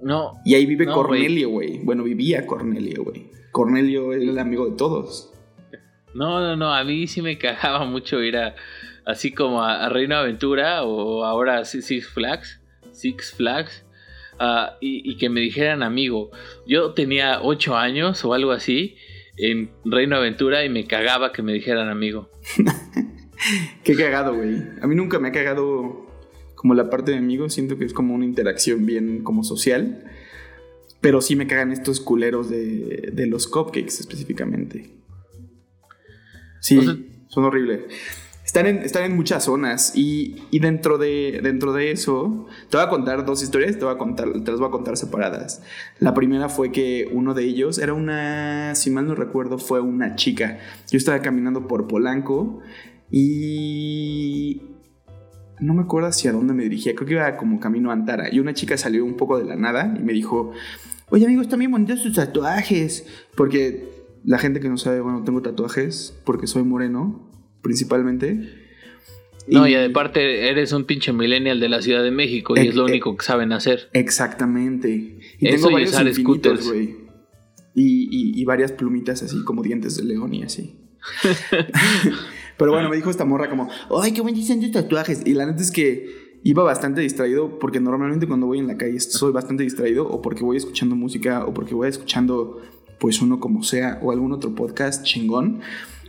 No. 0.00 0.40
Y 0.44 0.54
ahí 0.54 0.66
vive 0.66 0.86
Cornelio, 0.86 1.50
güey. 1.50 1.78
Bueno, 1.78 2.04
vivía 2.04 2.46
Cornelio, 2.46 3.04
güey. 3.04 3.30
Cornelio 3.52 4.12
es 4.12 4.22
el 4.22 4.38
amigo 4.38 4.66
de 4.66 4.76
todos. 4.76 5.32
No, 6.14 6.40
no, 6.40 6.56
no, 6.56 6.72
a 6.72 6.82
mí 6.84 7.06
sí 7.06 7.20
me 7.20 7.38
cagaba 7.38 7.84
mucho 7.84 8.22
ir 8.22 8.36
a, 8.36 8.54
así 9.04 9.32
como 9.32 9.62
a, 9.62 9.88
Reino 9.88 10.16
Aventura 10.16 10.84
o 10.84 11.24
ahora 11.24 11.64
Six 11.64 12.08
Flags, 12.08 12.60
Six 12.92 13.34
Flags, 13.34 13.84
ah, 14.38 14.76
y, 14.80 15.16
que 15.16 15.28
me 15.28 15.40
dijeran 15.40 15.82
amigo. 15.82 16.30
Yo 16.66 16.92
tenía 16.92 17.40
ocho 17.42 17.76
años 17.76 18.24
o 18.24 18.34
algo 18.34 18.52
así 18.52 18.96
en 19.36 19.70
Reino 19.84 20.16
Aventura 20.16 20.64
y 20.64 20.68
me 20.68 20.86
cagaba 20.86 21.32
que 21.32 21.42
me 21.42 21.52
dijeran 21.52 21.88
amigo. 21.88 22.30
Qué 23.84 23.94
cagado, 23.94 24.34
güey. 24.34 24.56
A 24.80 24.86
mí 24.86 24.94
nunca 24.94 25.18
me 25.18 25.28
ha 25.28 25.32
cagado 25.32 26.05
como 26.66 26.74
la 26.74 26.90
parte 26.90 27.12
de 27.12 27.18
amigo, 27.18 27.48
siento 27.48 27.78
que 27.78 27.84
es 27.84 27.92
como 27.92 28.12
una 28.12 28.24
interacción 28.24 28.86
bien 28.86 29.22
como 29.22 29.44
social. 29.44 30.02
Pero 31.00 31.20
sí 31.20 31.36
me 31.36 31.46
cagan 31.46 31.70
estos 31.70 32.00
culeros 32.00 32.50
de, 32.50 33.12
de 33.12 33.26
los 33.28 33.46
cupcakes 33.46 34.00
específicamente. 34.00 34.90
Sí, 36.58 36.80
son 37.28 37.44
horribles. 37.44 37.82
Están 38.44 38.66
en, 38.66 38.78
están 38.78 39.04
en 39.04 39.14
muchas 39.14 39.44
zonas 39.44 39.92
y, 39.94 40.42
y, 40.50 40.58
dentro, 40.58 40.98
de, 40.98 41.38
dentro 41.40 41.72
de 41.72 41.92
eso 41.92 42.48
te 42.68 42.78
voy 42.78 42.86
a 42.86 42.88
contar 42.88 43.24
dos 43.24 43.44
historias, 43.44 43.78
te, 43.78 43.84
voy 43.84 43.94
a 43.94 43.98
contar, 43.98 44.32
te 44.32 44.50
las 44.50 44.58
voy 44.58 44.66
a 44.66 44.72
contar 44.72 44.96
separadas. 44.96 45.62
La 46.00 46.14
primera 46.14 46.48
fue 46.48 46.72
que 46.72 47.08
uno 47.12 47.32
de 47.32 47.44
ellos 47.44 47.78
era 47.78 47.92
una, 47.92 48.74
si 48.74 48.90
mal 48.90 49.06
no 49.06 49.14
recuerdo, 49.14 49.58
fue 49.58 49.80
una 49.80 50.16
chica. 50.16 50.58
Yo 50.90 50.98
estaba 50.98 51.22
caminando 51.22 51.68
por 51.68 51.86
Polanco 51.86 52.58
y 53.08 54.75
no 55.60 55.74
me 55.74 55.82
acuerdo 55.82 56.08
hacia 56.08 56.32
dónde 56.32 56.54
me 56.54 56.64
dirigía, 56.64 56.94
creo 56.94 57.06
que 57.06 57.14
iba 57.14 57.36
como 57.36 57.60
camino 57.60 57.90
a 57.90 57.94
Antara 57.94 58.32
y 58.32 58.40
una 58.40 58.54
chica 58.54 58.76
salió 58.76 59.04
un 59.04 59.16
poco 59.16 59.38
de 59.38 59.44
la 59.44 59.56
nada 59.56 59.94
y 59.98 60.02
me 60.02 60.12
dijo, 60.12 60.52
Oye, 61.08 61.24
amigos, 61.24 61.44
están 61.46 61.60
bien 61.60 61.70
bonitos 61.70 62.00
sus 62.00 62.14
tatuajes. 62.14 63.06
Porque 63.36 63.88
la 64.24 64.38
gente 64.38 64.60
que 64.60 64.68
no 64.68 64.76
sabe, 64.76 65.00
bueno, 65.00 65.22
tengo 65.24 65.42
tatuajes 65.42 66.18
porque 66.24 66.46
soy 66.46 66.64
moreno, 66.64 67.30
principalmente. 67.62 68.64
No, 69.48 69.68
y, 69.68 69.74
de 69.74 69.90
parte 69.90 70.48
eres 70.50 70.72
un 70.72 70.84
pinche 70.84 71.12
millennial 71.12 71.60
de 71.60 71.68
la 71.68 71.80
Ciudad 71.80 72.02
de 72.02 72.10
México 72.10 72.54
y 72.56 72.66
es 72.66 72.74
lo 72.74 72.84
único 72.84 73.16
que 73.16 73.24
saben 73.24 73.52
hacer. 73.52 73.88
Exactamente. 73.92 75.20
Y 75.38 75.50
tengo 75.50 75.70
varios 75.70 76.00
infinitos, 76.00 76.66
güey. 76.66 77.06
Y, 77.78 78.40
y, 78.40 78.44
varias 78.44 78.72
plumitas 78.72 79.22
así, 79.22 79.44
como 79.44 79.62
dientes 79.62 79.96
de 79.98 80.04
león 80.04 80.32
y 80.34 80.42
así. 80.42 80.80
Pero 82.58 82.72
bueno, 82.72 82.88
me 82.88 82.96
dijo 82.96 83.10
esta 83.10 83.24
morra 83.24 83.50
como, 83.50 83.68
ay, 84.02 84.12
qué 84.12 84.20
buen 84.20 84.34
diseño 84.34 84.66
de 84.68 84.72
tatuajes. 84.72 85.22
Y 85.26 85.34
la 85.34 85.46
neta 85.46 85.62
es 85.62 85.70
que 85.70 86.38
iba 86.42 86.62
bastante 86.62 87.00
distraído 87.00 87.58
porque 87.58 87.80
normalmente 87.80 88.26
cuando 88.26 88.46
voy 88.46 88.58
en 88.58 88.66
la 88.66 88.76
calle 88.76 89.00
soy 89.00 89.32
bastante 89.32 89.64
distraído 89.64 90.06
o 90.08 90.22
porque 90.22 90.44
voy 90.44 90.56
escuchando 90.56 90.94
música 90.94 91.44
o 91.44 91.52
porque 91.52 91.74
voy 91.74 91.88
escuchando 91.88 92.60
pues 93.00 93.20
uno 93.20 93.40
como 93.40 93.62
sea 93.62 93.98
o 94.02 94.12
algún 94.12 94.32
otro 94.32 94.54
podcast 94.54 95.02
chingón 95.04 95.60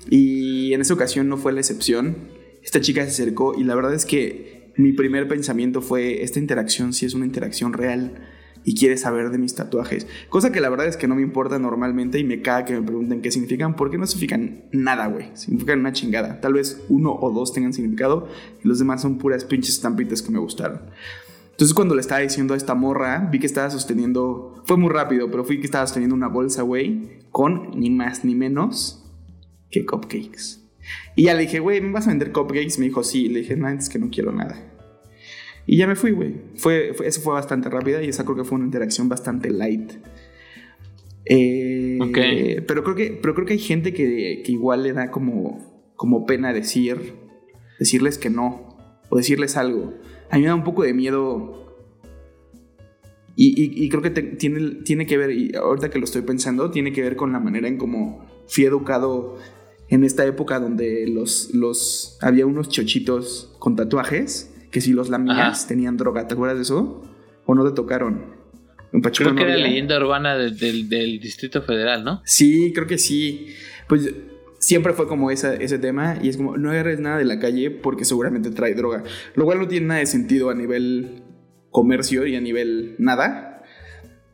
y 0.09 0.73
en 0.73 0.81
esa 0.81 0.93
ocasión 0.93 1.27
no 1.27 1.37
fue 1.37 1.53
la 1.53 1.59
excepción. 1.59 2.29
Esta 2.63 2.81
chica 2.81 3.03
se 3.05 3.09
acercó 3.09 3.55
y 3.57 3.63
la 3.63 3.75
verdad 3.75 3.93
es 3.93 4.05
que 4.05 4.73
mi 4.77 4.93
primer 4.93 5.27
pensamiento 5.27 5.81
fue 5.81 6.21
esta 6.23 6.39
interacción 6.39 6.93
si 6.93 7.05
es 7.05 7.13
una 7.13 7.25
interacción 7.25 7.73
real 7.73 8.27
y 8.67 8.75
quiere 8.75 8.97
saber 8.97 9.29
de 9.29 9.37
mis 9.37 9.55
tatuajes. 9.55 10.07
Cosa 10.27 10.51
que 10.51 10.59
la 10.59 10.67
verdad 10.67 10.87
es 10.87 10.97
que 10.97 11.07
no 11.07 11.15
me 11.15 11.21
importa 11.21 11.57
normalmente 11.57 12.19
y 12.19 12.25
me 12.25 12.41
caga 12.41 12.65
que 12.65 12.73
me 12.73 12.81
pregunten 12.81 13.21
qué 13.21 13.31
significan, 13.31 13.77
porque 13.77 13.97
no 13.97 14.05
significan 14.05 14.65
nada, 14.73 15.07
güey. 15.07 15.27
Significan 15.35 15.79
una 15.79 15.93
chingada. 15.93 16.41
Tal 16.41 16.51
vez 16.51 16.83
uno 16.89 17.13
o 17.13 17.31
dos 17.31 17.53
tengan 17.53 17.71
significado 17.71 18.27
y 18.61 18.67
los 18.67 18.77
demás 18.77 19.01
son 19.01 19.19
puras 19.19 19.45
pinches 19.45 19.75
estampitas 19.75 20.21
que 20.21 20.33
me 20.33 20.39
gustaron. 20.39 20.81
Entonces 21.51 21.73
cuando 21.73 21.95
le 21.95 22.01
estaba 22.01 22.19
diciendo 22.19 22.55
a 22.55 22.57
esta 22.57 22.75
morra, 22.75 23.29
vi 23.31 23.39
que 23.39 23.45
estaba 23.45 23.69
sosteniendo, 23.69 24.61
fue 24.65 24.75
muy 24.75 24.89
rápido, 24.89 25.31
pero 25.31 25.45
fui 25.45 25.61
que 25.61 25.65
estaba 25.65 25.87
sosteniendo 25.87 26.13
una 26.13 26.27
bolsa, 26.27 26.63
güey, 26.63 27.21
con 27.31 27.71
ni 27.79 27.89
más 27.89 28.25
ni 28.25 28.35
menos 28.35 29.09
que 29.71 29.85
cupcakes. 29.85 30.59
Y 31.15 31.23
ya 31.23 31.35
le 31.35 31.43
dije, 31.43 31.59
güey, 31.59 31.79
¿me 31.79 31.93
vas 31.93 32.07
a 32.07 32.09
vender 32.09 32.33
cupcakes? 32.33 32.79
Me 32.79 32.87
dijo, 32.87 33.01
sí. 33.05 33.29
Le 33.29 33.39
dije, 33.39 33.55
no, 33.55 33.69
es 33.69 33.87
que 33.87 33.97
no 33.97 34.09
quiero 34.09 34.33
nada. 34.33 34.61
Y 35.67 35.77
ya 35.77 35.85
me 35.85 35.95
fui, 35.95 36.11
güey. 36.11 36.35
Fue, 36.55 36.95
eso 37.03 37.21
fue 37.21 37.33
bastante 37.33 37.69
rápida 37.69 38.01
y 38.01 38.07
esa 38.07 38.23
creo 38.23 38.37
que 38.37 38.45
fue 38.45 38.55
una 38.55 38.65
interacción 38.65 39.09
bastante 39.09 39.51
light. 39.51 39.91
Eh, 41.25 42.63
pero, 42.65 42.85
creo 42.85 42.95
que, 42.95 43.19
pero 43.21 43.35
creo 43.35 43.45
que 43.45 43.53
hay 43.53 43.59
gente 43.59 43.93
que, 43.93 44.43
igual 44.47 44.83
le 44.83 44.93
da 44.93 45.11
como, 45.11 45.91
como 45.97 46.25
pena 46.25 46.53
decir, 46.53 47.15
decirles 47.79 48.17
que 48.17 48.29
no, 48.29 48.77
o 49.09 49.17
decirles 49.17 49.57
algo. 49.57 49.93
A 50.31 50.37
mí 50.37 50.43
me 50.43 50.47
da 50.47 50.55
un 50.55 50.63
poco 50.63 50.83
de 50.83 50.93
miedo. 50.93 51.65
Y, 53.35 53.87
creo 53.89 54.01
que 54.01 54.09
tiene, 54.09 54.81
tiene 54.83 55.05
que 55.05 55.17
ver, 55.17 55.31
y 55.31 55.53
ahorita 55.53 55.91
que 55.91 55.99
lo 55.99 56.05
estoy 56.05 56.23
pensando, 56.23 56.71
tiene 56.71 56.91
que 56.91 57.03
ver 57.03 57.15
con 57.15 57.33
la 57.33 57.39
manera 57.39 57.67
en 57.67 57.77
cómo 57.77 58.25
fui 58.47 58.63
educado 58.63 59.37
en 59.89 60.03
esta 60.03 60.25
época 60.25 60.59
donde 60.59 61.05
los, 61.07 61.53
los 61.53 62.17
había 62.21 62.47
unos 62.47 62.69
chochitos 62.69 63.55
con 63.59 63.75
tatuajes 63.75 64.56
que 64.71 64.81
si 64.81 64.93
los 64.93 65.09
lamías 65.09 65.67
tenían 65.67 65.97
droga. 65.97 66.27
¿Te 66.27 66.33
acuerdas 66.33 66.57
de 66.57 66.63
eso? 66.63 67.03
¿O 67.45 67.55
no 67.55 67.65
te 67.65 67.75
tocaron? 67.75 68.37
creo 68.91 69.35
que 69.35 69.43
era 69.43 69.57
leyenda 69.57 69.97
urbana 69.97 70.35
del, 70.35 70.89
Distrito 71.19 71.61
Federal, 71.61 72.03
¿no? 72.03 72.21
Sí, 72.25 72.71
creo 72.73 72.87
que 72.87 72.97
sí. 72.97 73.47
Pues 73.87 74.13
siempre 74.59 74.93
fue 74.93 75.07
como 75.07 75.31
ese 75.31 75.79
tema 75.79 76.17
y 76.21 76.29
es 76.29 76.37
como 76.37 76.57
no 76.57 76.71
agarres 76.71 76.99
nada 76.99 77.17
de 77.17 77.25
la 77.25 77.39
calle 77.39 77.71
porque 77.71 78.05
seguramente 78.05 78.49
trae 78.51 78.73
droga. 78.73 79.03
Lo 79.35 79.45
cual 79.45 79.59
no 79.59 79.67
tiene 79.67 79.87
nada 79.87 79.99
de 79.99 80.05
sentido 80.05 80.49
a 80.49 80.55
nivel 80.55 81.23
comercio 81.69 82.25
y 82.25 82.35
a 82.35 82.41
nivel 82.41 82.95
nada. 82.97 83.63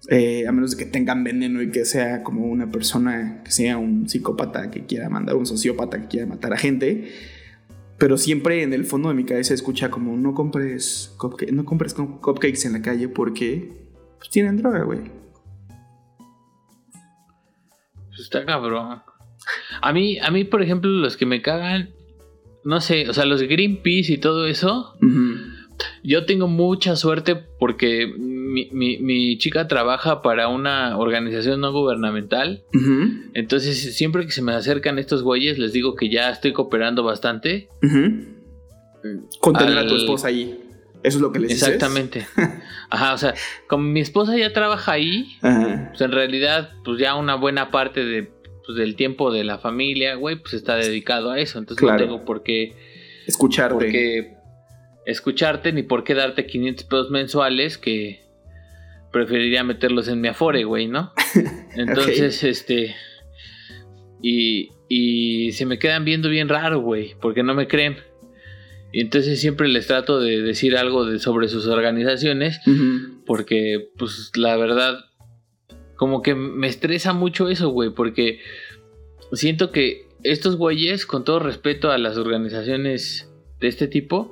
Eh, 0.09 0.45
a 0.47 0.51
menos 0.51 0.71
de 0.71 0.83
que 0.83 0.89
tengan 0.89 1.23
veneno 1.23 1.61
y 1.61 1.71
que 1.71 1.85
sea 1.85 2.23
como 2.23 2.45
una 2.45 2.69
persona 2.69 3.41
que 3.45 3.51
sea 3.51 3.77
un 3.77 4.09
psicópata 4.09 4.69
que 4.69 4.85
quiera 4.85 5.09
mandar, 5.09 5.37
un 5.37 5.45
sociópata 5.45 6.01
que 6.01 6.07
quiera 6.07 6.25
matar 6.25 6.53
a 6.53 6.57
gente. 6.57 7.09
Pero 7.97 8.17
siempre 8.17 8.63
en 8.63 8.73
el 8.73 8.85
fondo 8.85 9.09
de 9.09 9.15
mi 9.15 9.23
cabeza 9.23 9.53
escucha 9.53 9.89
como 9.89 10.17
no 10.17 10.33
compres, 10.33 11.15
no 11.51 11.65
compres 11.65 11.93
cupcakes 11.93 12.65
en 12.65 12.73
la 12.73 12.81
calle 12.81 13.07
porque 13.07 13.71
pues 14.17 14.29
tienen 14.29 14.57
droga, 14.57 14.83
güey. 14.83 14.99
Pues 18.07 18.19
está 18.19 18.45
cabrón. 18.45 19.01
A 19.81 19.93
mí, 19.93 20.19
a 20.19 20.31
mí, 20.31 20.43
por 20.43 20.61
ejemplo, 20.61 20.89
los 20.89 21.17
que 21.17 21.25
me 21.25 21.41
cagan, 21.41 21.89
no 22.63 22.79
sé, 22.81 23.09
o 23.09 23.13
sea, 23.13 23.25
los 23.25 23.41
Greenpeace 23.41 24.13
y 24.13 24.17
todo 24.17 24.47
eso, 24.47 24.97
yo 26.03 26.25
tengo 26.25 26.47
mucha 26.47 26.95
suerte 26.95 27.35
porque 27.35 28.13
mi, 28.53 29.37
chica 29.37 29.67
trabaja 29.67 30.21
para 30.21 30.47
una 30.47 30.97
organización 30.97 31.61
no 31.61 31.71
gubernamental. 31.71 32.63
Entonces, 33.33 33.95
siempre 33.95 34.25
que 34.25 34.31
se 34.31 34.41
me 34.41 34.53
acercan 34.53 34.99
estos 34.99 35.23
güeyes, 35.23 35.57
les 35.57 35.73
digo 35.73 35.95
que 35.95 36.09
ya 36.09 36.29
estoy 36.29 36.53
cooperando 36.53 37.03
bastante. 37.03 37.69
Con 39.39 39.53
tener 39.55 39.77
a 39.77 39.87
tu 39.87 39.95
esposa 39.95 40.27
ahí. 40.27 40.59
Eso 41.03 41.17
es 41.17 41.21
lo 41.21 41.31
que 41.33 41.39
les 41.39 41.51
Exactamente. 41.51 42.25
Ajá, 42.89 43.13
o 43.13 43.17
sea, 43.17 43.33
como 43.67 43.83
mi 43.83 43.99
esposa 43.99 44.37
ya 44.37 44.53
trabaja 44.53 44.93
ahí, 44.93 45.35
pues 45.41 46.01
en 46.01 46.11
realidad, 46.11 46.71
pues 46.85 46.99
ya 46.99 47.15
una 47.15 47.35
buena 47.35 47.71
parte 47.71 48.05
de, 48.05 48.31
pues, 48.65 48.77
del 48.77 48.95
tiempo 48.95 49.31
de 49.31 49.43
la 49.43 49.57
familia, 49.57 50.15
güey, 50.15 50.37
pues 50.37 50.53
está 50.53 50.75
dedicado 50.75 51.31
a 51.31 51.39
eso. 51.39 51.59
Entonces 51.59 51.85
no 51.85 51.97
tengo 51.97 52.23
por 52.23 52.43
qué... 52.43 52.75
Escucharte. 53.27 53.73
Porque 53.73 54.37
escucharte 55.05 55.73
ni 55.73 55.83
por 55.83 56.03
qué 56.05 56.13
darte 56.13 56.45
500 56.45 56.85
pesos 56.85 57.11
mensuales 57.11 57.77
que 57.77 58.22
preferiría 59.13 59.63
meterlos 59.63 60.09
en 60.09 60.19
mi 60.19 60.27
Afore, 60.27 60.65
güey, 60.65 60.87
¿no? 60.87 61.13
Entonces, 61.77 62.43
este... 62.43 62.95
Y, 64.21 64.71
y 64.89 65.51
se 65.53 65.65
me 65.65 65.79
quedan 65.79 66.05
viendo 66.05 66.29
bien 66.29 66.49
raro, 66.49 66.81
güey, 66.81 67.15
porque 67.21 67.43
no 67.43 67.53
me 67.53 67.67
creen. 67.67 67.97
Y 68.93 69.01
entonces 69.01 69.41
siempre 69.41 69.67
les 69.67 69.87
trato 69.87 70.19
de 70.19 70.43
decir 70.43 70.77
algo 70.77 71.03
de, 71.03 71.17
sobre 71.17 71.47
sus 71.47 71.65
organizaciones, 71.65 72.59
porque 73.25 73.89
pues 73.97 74.31
la 74.35 74.55
verdad, 74.55 74.99
como 75.95 76.21
que 76.21 76.35
me 76.35 76.67
estresa 76.67 77.11
mucho 77.11 77.49
eso, 77.49 77.69
güey, 77.69 77.89
porque 77.89 78.39
siento 79.31 79.71
que 79.71 80.09
estos 80.21 80.57
güeyes, 80.57 81.07
con 81.07 81.23
todo 81.23 81.39
respeto 81.39 81.89
a 81.89 81.97
las 81.97 82.17
organizaciones 82.17 83.32
de 83.63 83.69
este 83.69 83.87
tipo, 83.87 84.31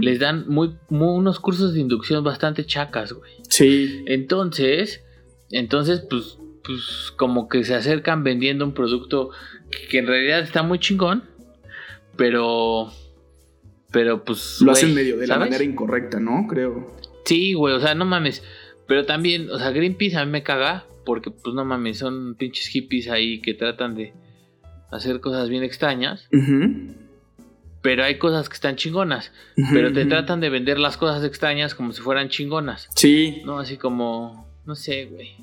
les 0.00 0.18
dan 0.18 0.44
muy, 0.48 0.74
unos 0.90 1.38
cursos 1.38 1.72
de 1.72 1.80
inducción 1.80 2.24
bastante 2.24 2.66
chacas, 2.66 3.12
güey. 3.12 3.32
Sí. 3.48 4.02
Entonces, 4.06 5.04
entonces, 5.50 6.04
pues, 6.10 6.38
pues 6.64 7.12
como 7.16 7.48
que 7.48 7.62
se 7.62 7.74
acercan 7.74 8.24
vendiendo 8.24 8.64
un 8.64 8.74
producto 8.74 9.30
que 9.88 9.98
en 9.98 10.08
realidad 10.08 10.40
está 10.40 10.64
muy 10.64 10.80
chingón, 10.80 11.22
pero 12.16 12.92
pero 13.92 14.24
pues. 14.24 14.60
Lo 14.62 14.72
hacen 14.72 14.94
medio 14.94 15.16
de 15.16 15.26
la 15.28 15.38
manera 15.38 15.62
incorrecta, 15.62 16.18
¿no? 16.18 16.46
Creo. 16.48 16.96
Sí, 17.24 17.52
güey, 17.52 17.74
o 17.74 17.80
sea, 17.80 17.94
no 17.94 18.04
mames. 18.04 18.42
Pero 18.88 19.04
también, 19.06 19.48
o 19.50 19.58
sea, 19.58 19.70
Greenpeace 19.70 20.16
a 20.16 20.24
mí 20.24 20.32
me 20.32 20.42
caga. 20.42 20.86
Porque, 21.04 21.32
pues 21.32 21.54
no 21.54 21.64
mames, 21.64 21.98
son 21.98 22.36
pinches 22.36 22.68
hippies 22.68 23.08
ahí 23.08 23.40
que 23.40 23.54
tratan 23.54 23.96
de 23.96 24.12
hacer 24.92 25.20
cosas 25.20 25.48
bien 25.48 25.64
extrañas. 25.64 26.28
Pero 27.82 28.04
hay 28.04 28.18
cosas 28.18 28.48
que 28.48 28.54
están 28.54 28.76
chingonas. 28.76 29.32
pero 29.72 29.92
te 29.92 30.06
tratan 30.06 30.40
de 30.40 30.50
vender 30.50 30.78
las 30.78 30.96
cosas 30.96 31.24
extrañas 31.24 31.74
como 31.74 31.92
si 31.92 32.00
fueran 32.00 32.28
chingonas. 32.28 32.88
Sí. 32.94 33.42
No, 33.44 33.58
así 33.58 33.76
como. 33.76 34.50
No 34.64 34.76
sé, 34.76 35.06
güey. 35.06 35.34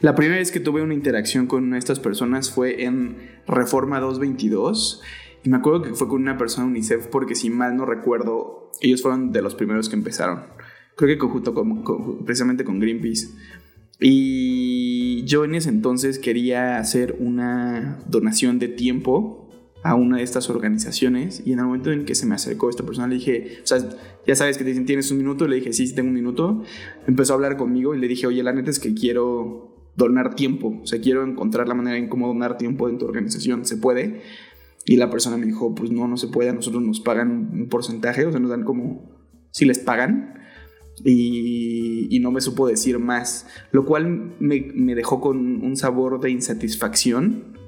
La 0.00 0.16
primera 0.16 0.38
vez 0.38 0.50
que 0.50 0.58
tuve 0.58 0.82
una 0.82 0.94
interacción 0.94 1.46
con 1.46 1.74
estas 1.74 2.00
personas 2.00 2.50
fue 2.50 2.82
en 2.82 3.40
Reforma 3.46 4.00
222 4.00 5.00
y 5.44 5.50
me 5.50 5.58
acuerdo 5.58 5.82
que 5.82 5.94
fue 5.94 6.08
con 6.08 6.22
una 6.22 6.38
persona 6.38 6.64
de 6.64 6.72
UNICEF 6.72 7.06
porque 7.08 7.34
si 7.34 7.50
mal 7.50 7.76
no 7.76 7.84
recuerdo, 7.84 8.72
ellos 8.80 9.02
fueron 9.02 9.30
de 9.30 9.42
los 9.42 9.54
primeros 9.54 9.88
que 9.88 9.94
empezaron. 9.94 10.44
Creo 10.96 11.18
que 11.18 11.26
junto 11.26 11.54
con, 11.54 12.24
precisamente 12.24 12.64
con 12.64 12.80
Greenpeace. 12.80 13.28
Y 14.00 15.24
yo 15.24 15.44
en 15.44 15.54
ese 15.54 15.68
entonces 15.68 16.18
quería 16.18 16.78
hacer 16.78 17.16
una 17.18 17.98
donación 18.06 18.58
de 18.58 18.68
tiempo 18.68 19.43
a 19.84 19.94
una 19.94 20.16
de 20.16 20.22
estas 20.22 20.50
organizaciones 20.50 21.42
y 21.44 21.52
en 21.52 21.58
el 21.60 21.66
momento 21.66 21.92
en 21.92 22.06
que 22.06 22.14
se 22.14 22.26
me 22.26 22.34
acercó 22.34 22.70
esta 22.70 22.84
persona 22.84 23.06
le 23.06 23.16
dije, 23.16 23.58
o 23.62 23.66
sea, 23.66 23.78
ya 24.26 24.34
sabes 24.34 24.56
que 24.56 24.64
te 24.64 24.70
dicen, 24.70 24.86
¿tienes 24.86 25.10
un 25.10 25.18
minuto? 25.18 25.46
Le 25.46 25.56
dije, 25.56 25.74
sí, 25.74 25.86
sí, 25.86 25.94
tengo 25.94 26.08
un 26.08 26.14
minuto. 26.14 26.62
Empezó 27.06 27.34
a 27.34 27.36
hablar 27.36 27.58
conmigo 27.58 27.94
y 27.94 28.00
le 28.00 28.08
dije, 28.08 28.26
oye, 28.26 28.42
la 28.42 28.52
neta 28.52 28.70
es 28.70 28.80
que 28.80 28.94
quiero 28.94 29.74
donar 29.94 30.34
tiempo, 30.34 30.80
o 30.82 30.86
sea, 30.86 31.00
quiero 31.00 31.22
encontrar 31.22 31.68
la 31.68 31.74
manera 31.74 31.98
en 31.98 32.08
cómo 32.08 32.26
donar 32.26 32.56
tiempo 32.56 32.88
en 32.88 32.98
tu 32.98 33.04
organización, 33.04 33.64
¿se 33.66 33.76
puede? 33.76 34.22
Y 34.86 34.96
la 34.96 35.10
persona 35.10 35.36
me 35.36 35.46
dijo, 35.46 35.74
pues 35.74 35.90
no, 35.90 36.08
no 36.08 36.16
se 36.16 36.28
puede, 36.28 36.48
a 36.48 36.52
nosotros 36.54 36.82
nos 36.82 37.00
pagan 37.00 37.50
un 37.52 37.68
porcentaje, 37.68 38.24
o 38.26 38.30
sea, 38.30 38.40
nos 38.40 38.50
dan 38.50 38.64
como 38.64 39.02
si 39.50 39.66
les 39.66 39.78
pagan. 39.78 40.40
Y, 41.04 42.18
no 42.20 42.30
me 42.30 42.40
supo 42.40 42.66
decir 42.66 42.98
más, 42.98 43.46
lo 43.70 43.84
cual 43.84 44.34
me, 44.38 44.94
dejó 44.94 45.20
con 45.20 45.62
un 45.62 45.76
sabor 45.76 46.20
de 46.20 46.30
insatisfacción, 46.30 47.58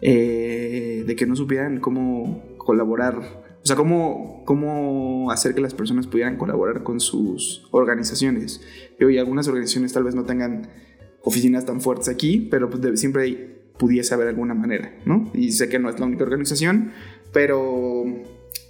eh, 0.00 0.87
de 1.04 1.16
que 1.16 1.26
no 1.26 1.36
supieran 1.36 1.80
cómo 1.80 2.42
colaborar, 2.58 3.18
o 3.62 3.66
sea, 3.66 3.76
cómo, 3.76 4.42
cómo 4.44 5.30
hacer 5.30 5.54
que 5.54 5.60
las 5.60 5.74
personas 5.74 6.06
pudieran 6.06 6.36
colaborar 6.36 6.82
con 6.82 7.00
sus 7.00 7.66
organizaciones. 7.70 8.60
Y 8.98 9.18
algunas 9.18 9.48
organizaciones 9.48 9.92
tal 9.92 10.04
vez 10.04 10.14
no 10.14 10.24
tengan 10.24 10.70
oficinas 11.22 11.66
tan 11.66 11.80
fuertes 11.80 12.08
aquí, 12.08 12.48
pero 12.50 12.70
pues 12.70 13.00
siempre 13.00 13.22
hay 13.22 13.58
pudiese 13.78 14.12
haber 14.12 14.28
alguna 14.28 14.54
manera, 14.54 14.92
¿no? 15.06 15.30
Y 15.32 15.52
sé 15.52 15.68
que 15.68 15.78
no 15.78 15.88
es 15.88 15.98
la 15.98 16.06
única 16.06 16.24
organización, 16.24 16.92
pero 17.32 18.04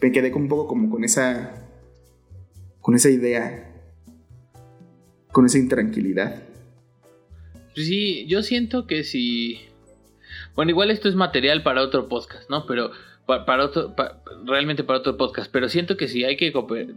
me 0.02 0.12
quedé 0.12 0.32
un 0.32 0.48
poco 0.48 0.68
como 0.68 0.90
con 0.90 1.02
esa, 1.02 1.66
con 2.80 2.94
esa 2.94 3.10
idea, 3.10 3.74
con 5.32 5.46
esa 5.46 5.58
intranquilidad. 5.58 6.42
Pues 7.74 7.86
sí, 7.86 8.26
yo 8.28 8.42
siento 8.42 8.86
que 8.86 9.02
si... 9.02 9.58
Bueno, 10.58 10.72
igual 10.72 10.90
esto 10.90 11.08
es 11.08 11.14
material 11.14 11.62
para 11.62 11.82
otro 11.82 12.08
podcast, 12.08 12.50
¿no? 12.50 12.66
Pero 12.66 12.90
para, 13.26 13.64
otro, 13.64 13.94
realmente 14.44 14.82
para 14.82 14.98
otro 14.98 15.16
podcast, 15.16 15.48
pero 15.52 15.68
siento 15.68 15.96
que 15.96 16.08
sí 16.08 16.24
hay 16.24 16.36
que 16.36 16.52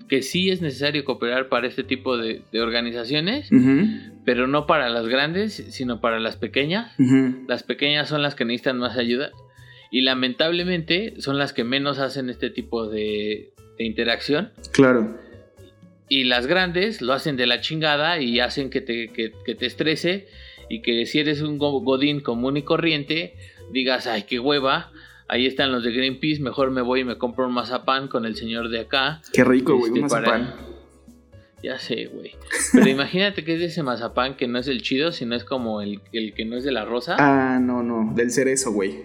que 0.09 0.23
sí 0.23 0.49
es 0.49 0.63
necesario 0.63 1.05
cooperar 1.05 1.47
para 1.47 1.67
este 1.67 1.83
tipo 1.83 2.17
de, 2.17 2.41
organizaciones, 2.59 3.51
pero 4.25 4.47
no 4.47 4.65
para 4.65 4.89
las 4.89 5.07
grandes, 5.07 5.53
sino 5.69 6.01
para 6.01 6.19
las 6.19 6.37
pequeñas. 6.37 6.95
Las 7.47 7.61
pequeñas 7.61 8.09
son 8.09 8.23
las 8.23 8.33
que 8.33 8.45
necesitan 8.45 8.79
más 8.79 8.97
ayuda 8.97 9.29
y 9.91 10.01
lamentablemente 10.01 11.21
son 11.21 11.37
las 11.37 11.53
que 11.53 11.63
menos 11.63 11.99
hacen 11.99 12.31
este 12.31 12.49
tipo 12.49 12.89
de, 12.89 13.53
interacción. 13.77 14.53
Claro. 14.71 15.19
Y 16.09 16.23
las 16.23 16.47
grandes 16.47 17.03
lo 17.03 17.13
hacen 17.13 17.37
de 17.37 17.45
la 17.45 17.61
chingada 17.61 18.19
y 18.19 18.39
hacen 18.39 18.71
que 18.71 18.81
te, 18.81 19.09
que 19.09 19.53
te 19.53 19.65
estrese 19.67 20.27
y 20.71 20.81
que 20.81 21.05
si 21.05 21.19
eres 21.19 21.41
un 21.41 21.57
godín 21.57 22.21
común 22.21 22.57
y 22.57 22.63
corriente, 22.63 23.35
digas, 23.71 24.07
ay, 24.07 24.23
qué 24.23 24.39
hueva, 24.39 24.91
Ahí 25.31 25.45
están 25.45 25.71
los 25.71 25.85
de 25.85 25.93
Greenpeace. 25.93 26.41
Mejor 26.41 26.71
me 26.71 26.81
voy 26.81 26.99
y 26.99 27.03
me 27.05 27.17
compro 27.17 27.47
un 27.47 27.53
mazapán 27.53 28.09
con 28.09 28.25
el 28.25 28.35
señor 28.35 28.67
de 28.67 28.81
acá. 28.81 29.21
Qué 29.31 29.45
rico, 29.45 29.77
güey, 29.77 29.89
un 29.91 30.03
este, 30.03 30.15
mazapán. 30.15 30.53
Ya 31.63 31.77
sé, 31.77 32.07
güey. 32.07 32.31
Pero 32.73 32.89
imagínate 32.89 33.45
que 33.45 33.53
es 33.53 33.59
de 33.59 33.67
ese 33.67 33.81
mazapán 33.81 34.35
que 34.35 34.47
no 34.47 34.57
es 34.57 34.67
el 34.67 34.81
chido, 34.81 35.13
sino 35.13 35.35
es 35.35 35.45
como 35.45 35.81
el, 35.81 36.01
el 36.11 36.33
que 36.33 36.43
no 36.43 36.57
es 36.57 36.65
de 36.65 36.71
la 36.71 36.83
rosa. 36.83 37.15
Ah, 37.17 37.59
no, 37.61 37.81
no, 37.81 38.13
del 38.13 38.31
cerezo, 38.31 38.71
güey. 38.71 39.03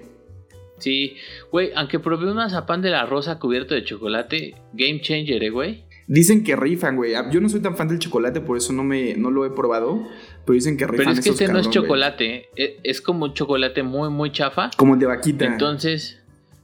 Sí, 0.78 1.16
güey, 1.52 1.70
aunque 1.76 2.00
probé 2.00 2.28
un 2.28 2.36
mazapán 2.36 2.82
de 2.82 2.90
la 2.90 3.04
rosa 3.04 3.38
cubierto 3.38 3.74
de 3.74 3.84
chocolate, 3.84 4.54
game 4.72 5.00
changer, 5.02 5.44
eh, 5.44 5.50
güey. 5.50 5.84
Dicen 6.08 6.44
que 6.44 6.56
rifan, 6.56 6.96
güey. 6.96 7.12
Yo 7.30 7.40
no 7.40 7.48
soy 7.48 7.60
tan 7.60 7.76
fan 7.76 7.88
del 7.88 7.98
chocolate, 7.98 8.40
por 8.40 8.56
eso 8.56 8.72
no 8.72 8.84
me 8.84 9.14
no 9.16 9.30
lo 9.30 9.44
he 9.44 9.50
probado. 9.50 10.08
Pero 10.46 10.54
dicen 10.54 10.76
que. 10.76 10.86
Pero 10.86 11.10
es 11.10 11.20
que 11.20 11.30
este 11.30 11.48
no 11.48 11.58
es 11.58 11.68
chocolate. 11.68 12.48
E, 12.54 12.78
es, 12.84 13.00
como 13.00 13.24
un 13.24 13.34
chocolate 13.34 13.82
muy, 13.82 14.08
muy 14.10 14.30
chafa. 14.30 14.70
Como 14.76 14.94
el 14.94 15.00
de 15.00 15.06
vaquita. 15.06 15.44
Entonces. 15.44 16.20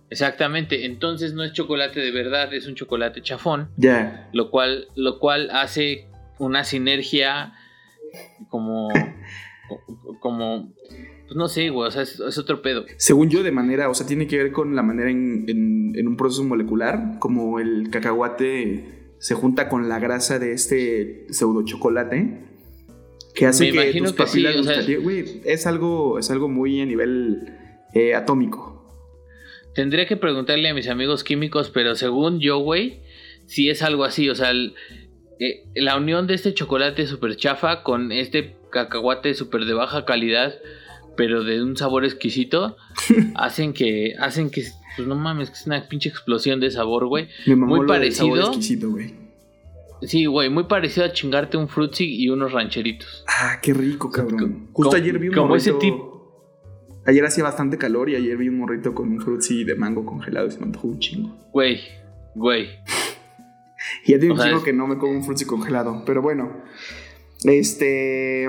Exactamente, 0.08 0.84
entonces 0.84 1.32
no 1.32 1.42
es 1.42 1.54
chocolate 1.54 1.98
de 1.98 2.10
verdad, 2.10 2.52
es 2.52 2.66
un 2.66 2.74
chocolate 2.74 3.22
chafón. 3.22 3.70
Ya. 3.78 4.28
Lo 4.34 4.50
cual, 4.50 4.88
lo 4.94 5.18
cual 5.18 5.48
hace 5.50 6.06
una 6.38 6.64
sinergia 6.64 7.54
como. 8.50 8.90
como. 10.20 10.70
Pues 11.24 11.34
no 11.34 11.48
sé, 11.48 11.70
güey, 11.70 11.88
o 11.88 11.90
sea, 11.90 12.02
es, 12.02 12.38
otro 12.38 12.60
pedo. 12.60 12.84
Según 12.98 13.30
yo, 13.30 13.42
de 13.42 13.52
manera, 13.52 13.88
o 13.88 13.94
sea, 13.94 14.06
tiene 14.06 14.26
que 14.26 14.36
ver 14.36 14.52
con 14.52 14.76
la 14.76 14.82
manera 14.82 15.10
en, 15.10 15.46
en, 15.48 16.06
un 16.06 16.16
proceso 16.18 16.44
molecular, 16.44 17.18
como 17.18 17.58
el 17.58 17.88
cacahuate 17.90 19.14
se 19.18 19.34
junta 19.34 19.70
con 19.70 19.88
la 19.88 19.98
grasa 19.98 20.38
de 20.38 20.52
este 20.52 21.26
pseudo 21.30 21.64
chocolate 21.64 22.51
que 23.34 23.46
hace 23.46 23.70
que 23.72 23.98
tus 23.98 24.12
papilas 24.12 24.56
es 25.44 25.66
algo 25.66 26.18
es 26.18 26.30
algo 26.30 26.48
muy 26.48 26.80
a 26.80 26.86
nivel 26.86 27.52
eh, 27.94 28.14
atómico. 28.14 28.72
Tendría 29.74 30.06
que 30.06 30.16
preguntarle 30.16 30.68
a 30.68 30.74
mis 30.74 30.88
amigos 30.88 31.24
químicos, 31.24 31.70
pero 31.70 31.94
según 31.94 32.40
yo, 32.40 32.58
güey, 32.58 33.00
sí 33.46 33.70
es 33.70 33.82
algo 33.82 34.04
así, 34.04 34.28
o 34.28 34.34
sea, 34.34 34.52
eh, 34.52 35.64
la 35.74 35.96
unión 35.96 36.26
de 36.26 36.34
este 36.34 36.52
chocolate 36.52 37.06
super 37.06 37.36
chafa 37.36 37.82
con 37.82 38.12
este 38.12 38.56
cacahuate 38.70 39.34
super 39.34 39.64
de 39.64 39.72
baja 39.72 40.04
calidad, 40.04 40.54
pero 41.16 41.42
de 41.42 41.62
un 41.62 41.76
sabor 41.76 42.04
exquisito, 42.04 42.76
hacen 43.34 43.72
que 43.72 44.14
hacen 44.18 44.50
que 44.50 44.64
pues 44.96 45.08
no 45.08 45.14
mames, 45.14 45.48
que 45.48 45.56
es 45.56 45.66
una 45.66 45.88
pinche 45.88 46.10
explosión 46.10 46.60
de 46.60 46.70
sabor, 46.70 47.06
güey. 47.06 47.28
Muy 47.46 47.86
parecido. 47.86 48.48
exquisito, 48.48 48.90
güey. 48.90 49.21
Sí, 50.06 50.26
güey, 50.26 50.50
muy 50.50 50.64
parecido 50.64 51.06
a 51.06 51.12
chingarte 51.12 51.56
un 51.56 51.68
frutzi 51.68 52.04
y 52.04 52.28
unos 52.28 52.52
rancheritos. 52.52 53.24
Ah, 53.28 53.58
qué 53.62 53.72
rico, 53.72 54.10
cabrón. 54.10 54.68
Justo 54.72 54.96
ayer 54.96 55.18
vi 55.18 55.28
un 55.28 55.34
como 55.34 55.56
ese 55.56 55.72
tipo. 55.74 56.12
Ayer 57.04 57.24
hacía 57.24 57.44
bastante 57.44 57.78
calor 57.78 58.10
y 58.10 58.16
ayer 58.16 58.36
vi 58.36 58.48
un 58.48 58.58
morrito 58.58 58.94
con 58.94 59.08
un 59.10 59.20
frutzi 59.20 59.64
de 59.64 59.74
mango 59.74 60.04
congelado 60.04 60.46
y 60.46 60.50
se 60.52 60.58
me 60.58 60.66
antojó 60.66 60.88
un 60.88 60.98
chingo. 60.98 61.36
Güey, 61.52 61.80
güey. 62.34 62.68
y 64.06 64.12
ya 64.12 64.18
tiene 64.18 64.34
un 64.34 64.40
chingo 64.40 64.62
que 64.62 64.72
no 64.72 64.86
me 64.86 64.98
como 64.98 65.12
un 65.12 65.24
frutzi 65.24 65.44
congelado. 65.44 66.04
Pero 66.04 66.22
bueno. 66.22 66.62
Este. 67.44 68.48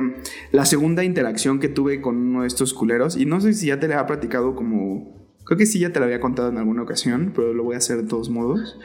La 0.51 0.65
segunda 0.65 1.03
interacción 1.03 1.59
que 1.59 1.67
tuve 1.67 1.99
con 1.99 2.15
uno 2.15 2.41
de 2.41 2.47
estos 2.47 2.75
culeros, 2.75 3.17
y 3.17 3.25
no 3.25 3.41
sé 3.41 3.53
si 3.53 3.67
ya 3.67 3.79
te 3.79 3.87
la 3.87 3.95
había 3.95 4.07
platicado 4.07 4.55
como. 4.55 5.23
Creo 5.45 5.57
que 5.57 5.65
sí 5.65 5.79
ya 5.79 5.91
te 5.91 5.99
la 5.99 6.05
había 6.05 6.19
contado 6.19 6.49
en 6.49 6.57
alguna 6.57 6.83
ocasión, 6.83 7.33
pero 7.35 7.53
lo 7.53 7.63
voy 7.63 7.75
a 7.75 7.79
hacer 7.79 7.97
de 7.97 8.07
todos 8.07 8.29
modos. 8.29 8.77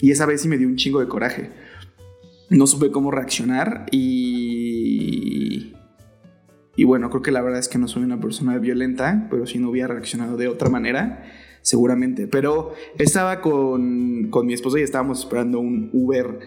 Y 0.00 0.10
esa 0.10 0.26
vez 0.26 0.40
sí 0.40 0.48
me 0.48 0.58
dio 0.58 0.66
un 0.66 0.76
chingo 0.76 1.00
de 1.00 1.06
coraje 1.06 1.50
no 2.52 2.66
supe 2.66 2.90
cómo 2.90 3.10
reaccionar 3.10 3.86
y... 3.90 5.74
Y 6.74 6.84
bueno, 6.84 7.10
creo 7.10 7.20
que 7.20 7.32
la 7.32 7.42
verdad 7.42 7.60
es 7.60 7.68
que 7.68 7.76
no 7.76 7.86
soy 7.86 8.02
una 8.02 8.18
persona 8.18 8.56
violenta, 8.56 9.26
pero 9.30 9.46
si 9.46 9.58
no 9.58 9.68
hubiera 9.68 9.88
reaccionado 9.88 10.38
de 10.38 10.48
otra 10.48 10.70
manera, 10.70 11.22
seguramente. 11.60 12.26
Pero 12.26 12.72
estaba 12.98 13.42
con, 13.42 14.28
con 14.30 14.46
mi 14.46 14.54
esposo 14.54 14.78
y 14.78 14.82
estábamos 14.82 15.20
esperando 15.20 15.60
un 15.60 15.90
Uber 15.92 16.38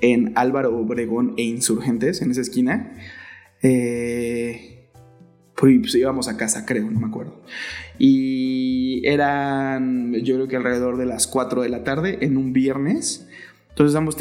en 0.00 0.32
Álvaro 0.36 0.74
Obregón 0.74 1.34
e 1.36 1.42
Insurgentes, 1.42 2.22
en 2.22 2.30
esa 2.30 2.40
esquina. 2.40 2.96
Eh, 3.62 4.90
pues 5.54 5.94
íbamos 5.94 6.28
a 6.28 6.36
casa, 6.36 6.64
creo, 6.64 6.90
no 6.90 7.00
me 7.00 7.06
acuerdo. 7.06 7.42
Y 7.98 9.06
eran, 9.06 10.14
yo 10.14 10.36
creo 10.36 10.48
que 10.48 10.56
alrededor 10.56 10.96
de 10.96 11.06
las 11.06 11.26
4 11.26 11.62
de 11.62 11.68
la 11.68 11.84
tarde, 11.84 12.18
en 12.22 12.36
un 12.36 12.52
viernes. 12.52 13.28
Entonces 13.78 13.94
ambos 13.94 14.16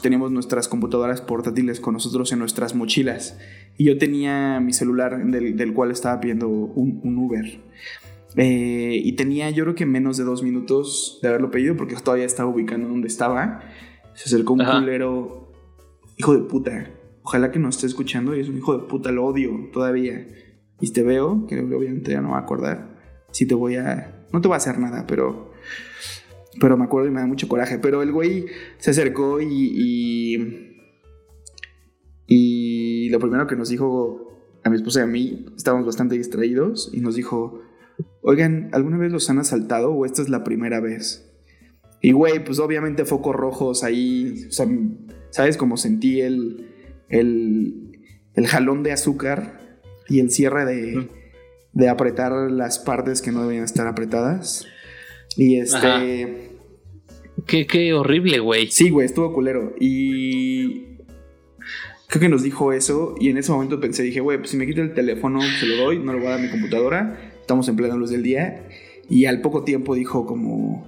teníamos, 0.00 0.32
nuestras 0.32 0.68
computadoras 0.68 1.20
portátiles 1.20 1.80
con 1.80 1.92
nosotros 1.92 2.32
en 2.32 2.38
nuestras 2.38 2.74
mochilas. 2.74 3.36
Y 3.76 3.84
yo 3.84 3.98
tenía 3.98 4.58
mi 4.58 4.72
celular 4.72 5.22
del, 5.26 5.74
cual 5.74 5.90
estaba 5.90 6.18
pidiendo 6.18 6.48
un, 6.48 7.18
Uber. 7.18 7.60
Eh, 8.38 9.02
y 9.04 9.12
tenía 9.12 9.50
yo 9.50 9.64
creo 9.64 9.74
que 9.74 9.84
menos 9.84 10.16
de 10.16 10.24
dos 10.24 10.42
minutos 10.42 11.18
de 11.20 11.28
haberlo 11.28 11.50
pedido 11.50 11.76
porque 11.76 11.94
todavía 11.96 12.24
estaba 12.24 12.48
ubicando 12.48 12.88
donde 12.88 13.08
estaba. 13.08 13.60
Se 14.14 14.30
acercó 14.30 14.54
un 14.54 14.64
culero, 14.64 15.52
hijo 16.16 16.32
de 16.32 16.48
puta. 16.48 16.90
Ojalá 17.22 17.50
que 17.50 17.58
nos 17.58 17.74
esté 17.74 17.88
escuchando 17.88 18.34
y 18.34 18.40
es 18.40 18.48
un 18.48 18.56
hijo 18.56 18.78
de 18.78 18.88
puta, 18.88 19.12
lo 19.12 19.26
odio 19.26 19.68
todavía. 19.74 20.26
Y 20.80 20.90
te 20.90 21.02
veo, 21.02 21.46
que 21.46 21.60
obviamente 21.60 22.12
ya 22.12 22.22
no 22.22 22.30
va 22.30 22.38
a 22.38 22.40
acordar. 22.40 22.98
Si 23.30 23.46
te 23.46 23.54
voy 23.54 23.76
a... 23.76 24.24
No 24.32 24.40
te 24.40 24.48
voy 24.48 24.54
a 24.54 24.56
hacer 24.56 24.78
nada, 24.78 25.06
pero 25.06 25.52
pero 26.60 26.76
me 26.76 26.84
acuerdo 26.84 27.08
y 27.08 27.12
me 27.12 27.20
da 27.20 27.26
mucho 27.26 27.48
coraje. 27.48 27.78
Pero 27.78 28.02
el 28.02 28.12
güey 28.12 28.46
se 28.78 28.90
acercó 28.90 29.40
y, 29.40 30.68
y, 32.26 33.08
lo 33.10 33.18
primero 33.18 33.46
que 33.46 33.56
nos 33.56 33.68
dijo 33.68 34.28
a 34.64 34.70
mi 34.70 34.76
esposa 34.76 35.00
y 35.00 35.02
a 35.02 35.06
mí, 35.06 35.46
estábamos 35.56 35.86
bastante 35.86 36.16
distraídos, 36.16 36.90
y 36.94 37.00
nos 37.00 37.16
dijo, 37.16 37.60
oigan, 38.22 38.70
¿alguna 38.72 38.96
vez 38.96 39.12
los 39.12 39.28
han 39.28 39.38
asaltado 39.38 39.92
o 39.92 40.06
esta 40.06 40.22
es 40.22 40.28
la 40.28 40.44
primera 40.44 40.80
vez? 40.80 41.28
Y 42.00 42.12
güey, 42.12 42.44
pues 42.44 42.58
obviamente 42.58 43.04
focos 43.04 43.34
rojos 43.34 43.84
ahí, 43.84 44.46
o 44.48 44.52
sea, 44.52 44.66
¿sabes? 45.30 45.56
cómo 45.56 45.76
sentí 45.76 46.20
el, 46.20 46.68
el, 47.08 47.98
el 48.34 48.46
jalón 48.46 48.82
de 48.82 48.92
azúcar 48.92 49.78
y 50.08 50.20
el 50.20 50.30
cierre 50.30 50.64
de, 50.64 51.08
de 51.72 51.88
apretar 51.88 52.32
las 52.50 52.78
partes 52.78 53.22
que 53.22 53.32
no 53.32 53.42
debían 53.42 53.64
estar 53.64 53.86
apretadas. 53.86 54.66
Y 55.36 55.58
este. 55.58 56.50
Qué, 57.46 57.92
horrible, 57.92 58.38
güey. 58.38 58.70
Sí, 58.70 58.90
güey, 58.90 59.06
estuvo 59.06 59.32
culero. 59.32 59.74
Y. 59.78 60.92
Creo 62.08 62.20
que 62.20 62.28
nos 62.28 62.42
dijo 62.42 62.72
eso. 62.72 63.14
Y 63.18 63.30
en 63.30 63.38
ese 63.38 63.52
momento 63.52 63.80
pensé, 63.80 64.02
dije, 64.02 64.20
güey, 64.20 64.38
pues 64.38 64.50
si 64.50 64.56
me 64.56 64.66
quito 64.66 64.82
el 64.82 64.94
teléfono, 64.94 65.40
se 65.60 65.66
lo 65.66 65.76
doy, 65.76 65.98
no 65.98 66.12
lo 66.12 66.18
voy 66.18 66.26
a 66.26 66.30
dar 66.30 66.40
a 66.40 66.42
mi 66.42 66.50
computadora. 66.50 67.32
Estamos 67.40 67.68
en 67.68 67.76
plena 67.76 67.96
luz 67.96 68.10
del 68.10 68.22
día. 68.22 68.68
Y 69.08 69.24
al 69.24 69.40
poco 69.40 69.64
tiempo 69.64 69.94
dijo, 69.94 70.26
como. 70.26 70.86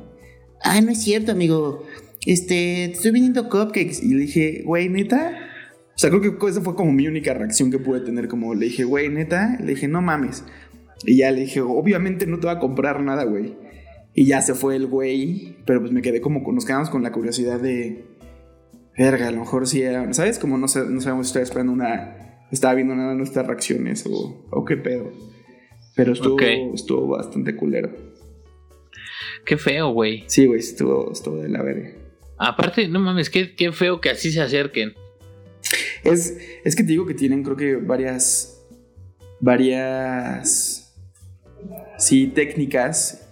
Ah, 0.62 0.80
no 0.80 0.90
es 0.90 1.02
cierto, 1.02 1.32
amigo. 1.32 1.84
Este, 2.26 2.84
estoy 2.84 3.10
vendiendo 3.10 3.48
cupcakes. 3.48 4.02
Y 4.02 4.14
le 4.14 4.20
dije, 4.20 4.62
güey, 4.64 4.88
neta. 4.88 5.50
O 5.94 5.98
sea, 5.98 6.10
creo 6.10 6.20
que 6.20 6.46
esa 6.48 6.60
fue 6.60 6.74
como 6.74 6.92
mi 6.92 7.06
única 7.06 7.34
reacción 7.34 7.70
que 7.70 7.78
pude 7.78 8.00
tener. 8.00 8.28
Como 8.28 8.54
le 8.54 8.66
dije, 8.66 8.84
güey, 8.84 9.08
neta. 9.08 9.56
Le 9.60 9.74
dije, 9.74 9.88
no 9.88 10.02
mames. 10.02 10.44
Y 11.06 11.18
ya 11.18 11.30
le 11.30 11.42
dije, 11.42 11.60
obviamente 11.60 12.26
no 12.26 12.38
te 12.38 12.46
va 12.46 12.54
a 12.54 12.58
comprar 12.58 13.02
nada, 13.02 13.24
güey. 13.24 13.63
Y 14.14 14.26
ya 14.26 14.40
se 14.42 14.54
fue 14.54 14.76
el 14.76 14.86
güey, 14.86 15.56
pero 15.66 15.80
pues 15.80 15.92
me 15.92 16.00
quedé 16.00 16.20
como, 16.20 16.40
nos 16.52 16.64
quedamos 16.64 16.88
con 16.88 17.02
la 17.02 17.10
curiosidad 17.10 17.60
de, 17.60 18.04
verga, 18.96 19.28
a 19.28 19.30
lo 19.32 19.40
mejor 19.40 19.66
sí 19.66 19.82
era, 19.82 20.12
¿sabes? 20.14 20.38
Como 20.38 20.56
no, 20.56 20.66
no 20.66 20.68
sabemos 20.68 21.26
si 21.26 21.30
estaba 21.30 21.42
esperando 21.42 21.72
una, 21.72 22.46
estaba 22.52 22.74
viendo 22.74 22.94
nada 22.94 23.10
de 23.10 23.16
nuestras 23.16 23.46
reacciones 23.46 24.06
o, 24.06 24.46
o 24.50 24.64
qué 24.64 24.76
pedo. 24.76 25.12
Pero 25.96 26.12
estuvo, 26.12 26.38
estuvo 26.74 27.08
bastante 27.08 27.56
culero. 27.56 27.90
Qué 29.44 29.56
feo, 29.56 29.90
güey. 29.90 30.24
Sí, 30.26 30.46
güey, 30.46 30.60
estuvo, 30.60 31.12
estuvo 31.12 31.36
de 31.36 31.48
la 31.48 31.62
verga. 31.62 31.90
Aparte, 32.38 32.88
no 32.88 33.00
mames, 33.00 33.30
qué, 33.30 33.54
qué 33.54 33.72
feo 33.72 34.00
que 34.00 34.10
así 34.10 34.30
se 34.30 34.40
acerquen. 34.40 34.94
Es, 36.02 36.36
es 36.64 36.76
que 36.76 36.82
te 36.82 36.90
digo 36.90 37.06
que 37.06 37.14
tienen, 37.14 37.42
creo 37.42 37.56
que 37.56 37.76
varias, 37.76 38.64
varias, 39.40 40.94
sí, 41.98 42.26
técnicas 42.28 43.23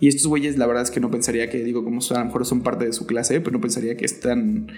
y 0.00 0.08
estos 0.08 0.26
güeyes, 0.26 0.56
la 0.56 0.66
verdad 0.66 0.82
es 0.82 0.90
que 0.90 0.98
no 0.98 1.10
pensaría 1.10 1.50
que, 1.50 1.62
digo, 1.62 1.84
como 1.84 2.00
a 2.00 2.18
lo 2.18 2.24
mejor 2.24 2.46
son 2.46 2.62
parte 2.62 2.86
de 2.86 2.92
su 2.94 3.06
clase, 3.06 3.40
pero 3.40 3.52
no 3.52 3.60
pensaría 3.60 3.96
que 3.96 4.06
están 4.06 4.68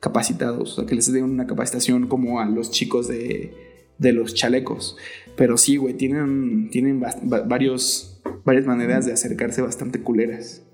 capacitados, 0.00 0.72
o 0.72 0.76
sea, 0.76 0.86
que 0.86 0.94
les 0.94 1.12
den 1.12 1.24
una 1.24 1.46
capacitación 1.46 2.08
como 2.08 2.40
a 2.40 2.46
los 2.46 2.70
chicos 2.70 3.06
de, 3.06 3.52
de 3.98 4.12
los 4.14 4.34
chalecos. 4.34 4.96
Pero 5.36 5.58
sí, 5.58 5.76
güey, 5.76 5.94
tienen, 5.94 6.70
tienen 6.70 7.02
varios, 7.46 8.20
varias 8.44 8.64
maneras 8.64 9.06
de 9.06 9.12
acercarse 9.12 9.60
bastante 9.60 10.00
culeras. 10.00 10.66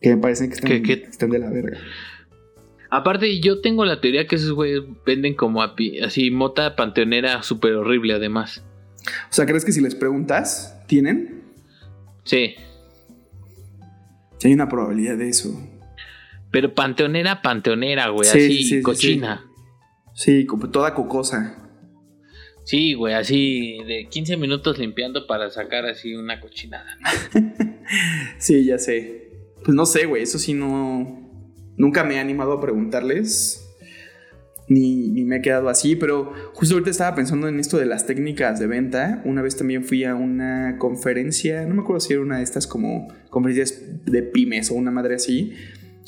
Que 0.00 0.14
me 0.16 0.20
parecen 0.20 0.50
que 0.50 0.56
están, 1.08 1.30
de 1.30 1.38
la 1.38 1.50
verga. 1.50 1.78
Aparte, 2.90 3.40
yo 3.40 3.60
tengo 3.60 3.84
la 3.84 4.00
teoría 4.00 4.26
que 4.26 4.34
esos 4.34 4.52
güeyes 4.52 4.82
venden 5.06 5.34
como 5.34 5.62
así 5.62 6.30
mota 6.32 6.74
panteonera 6.74 7.42
súper 7.44 7.74
horrible, 7.74 8.14
además. 8.14 8.64
O 9.30 9.32
sea, 9.32 9.46
¿crees 9.46 9.64
que 9.64 9.72
si 9.72 9.80
les 9.80 9.94
preguntas, 9.94 10.76
tienen? 10.88 11.39
Sí. 12.30 12.54
Hay 14.44 14.52
una 14.52 14.68
probabilidad 14.68 15.18
de 15.18 15.30
eso. 15.30 15.50
Pero 16.52 16.72
panteonera, 16.76 17.42
panteonera, 17.42 18.10
güey. 18.10 18.28
así, 18.28 18.80
cochina. 18.82 19.44
Sí, 20.14 20.46
como 20.46 20.70
toda 20.70 20.94
cocosa. 20.94 21.56
Sí, 22.62 22.94
güey, 22.94 23.14
así 23.14 23.78
de 23.84 24.06
15 24.08 24.36
minutos 24.36 24.78
limpiando 24.78 25.26
para 25.26 25.50
sacar 25.50 25.86
así 25.86 26.14
una 26.14 26.40
cochinada. 26.40 26.86
sí, 28.38 28.64
ya 28.64 28.78
sé. 28.78 29.32
Pues 29.64 29.74
no 29.74 29.84
sé, 29.84 30.06
güey, 30.06 30.22
eso 30.22 30.38
sí 30.38 30.54
no... 30.54 31.28
Nunca 31.76 32.04
me 32.04 32.14
he 32.14 32.18
animado 32.20 32.52
a 32.52 32.60
preguntarles 32.60 33.68
ni, 34.70 35.24
me 35.24 35.36
he 35.36 35.42
quedado 35.42 35.68
así, 35.68 35.96
pero 35.96 36.32
justo 36.54 36.76
ahorita 36.76 36.90
estaba 36.90 37.16
pensando 37.16 37.48
en 37.48 37.58
esto 37.58 37.76
de 37.76 37.86
las 37.86 38.06
técnicas 38.06 38.60
de 38.60 38.68
venta. 38.68 39.20
Una 39.24 39.42
vez 39.42 39.56
también 39.56 39.84
fui 39.84 40.04
a 40.04 40.14
una 40.14 40.76
conferencia, 40.78 41.66
no 41.66 41.74
me 41.74 41.82
acuerdo 41.82 41.98
si 41.98 42.12
era 42.12 42.22
una 42.22 42.38
de 42.38 42.44
estas 42.44 42.68
como 42.68 43.08
conferencias 43.30 43.82
de 44.06 44.22
pymes 44.22 44.70
o 44.70 44.74
una 44.74 44.92
madre 44.92 45.16
así, 45.16 45.54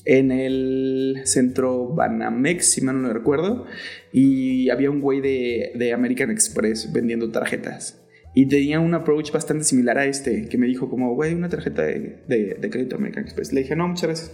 en 0.04 0.30
el 0.30 1.22
centro 1.24 1.88
Banamex, 1.88 2.66
si 2.66 2.82
mal 2.82 3.02
no 3.02 3.08
lo 3.08 3.14
recuerdo, 3.14 3.66
y 4.12 4.70
había 4.70 4.92
un 4.92 5.00
güey 5.00 5.20
de, 5.20 5.72
de 5.74 5.92
American 5.92 6.30
Express 6.30 6.92
vendiendo 6.92 7.32
tarjetas. 7.32 8.00
Y 8.32 8.46
tenía 8.46 8.78
un 8.78 8.94
approach 8.94 9.32
bastante 9.32 9.64
similar 9.64 9.98
a 9.98 10.06
este, 10.06 10.48
que 10.48 10.56
me 10.56 10.68
dijo 10.68 10.88
como, 10.88 11.14
güey, 11.16 11.34
una 11.34 11.48
tarjeta 11.48 11.82
de, 11.82 12.22
de, 12.28 12.56
de 12.60 12.70
crédito 12.70 12.94
American 12.94 13.24
Express. 13.24 13.52
Le 13.52 13.62
dije, 13.62 13.74
no, 13.74 13.88
muchas 13.88 14.04
gracias. 14.04 14.32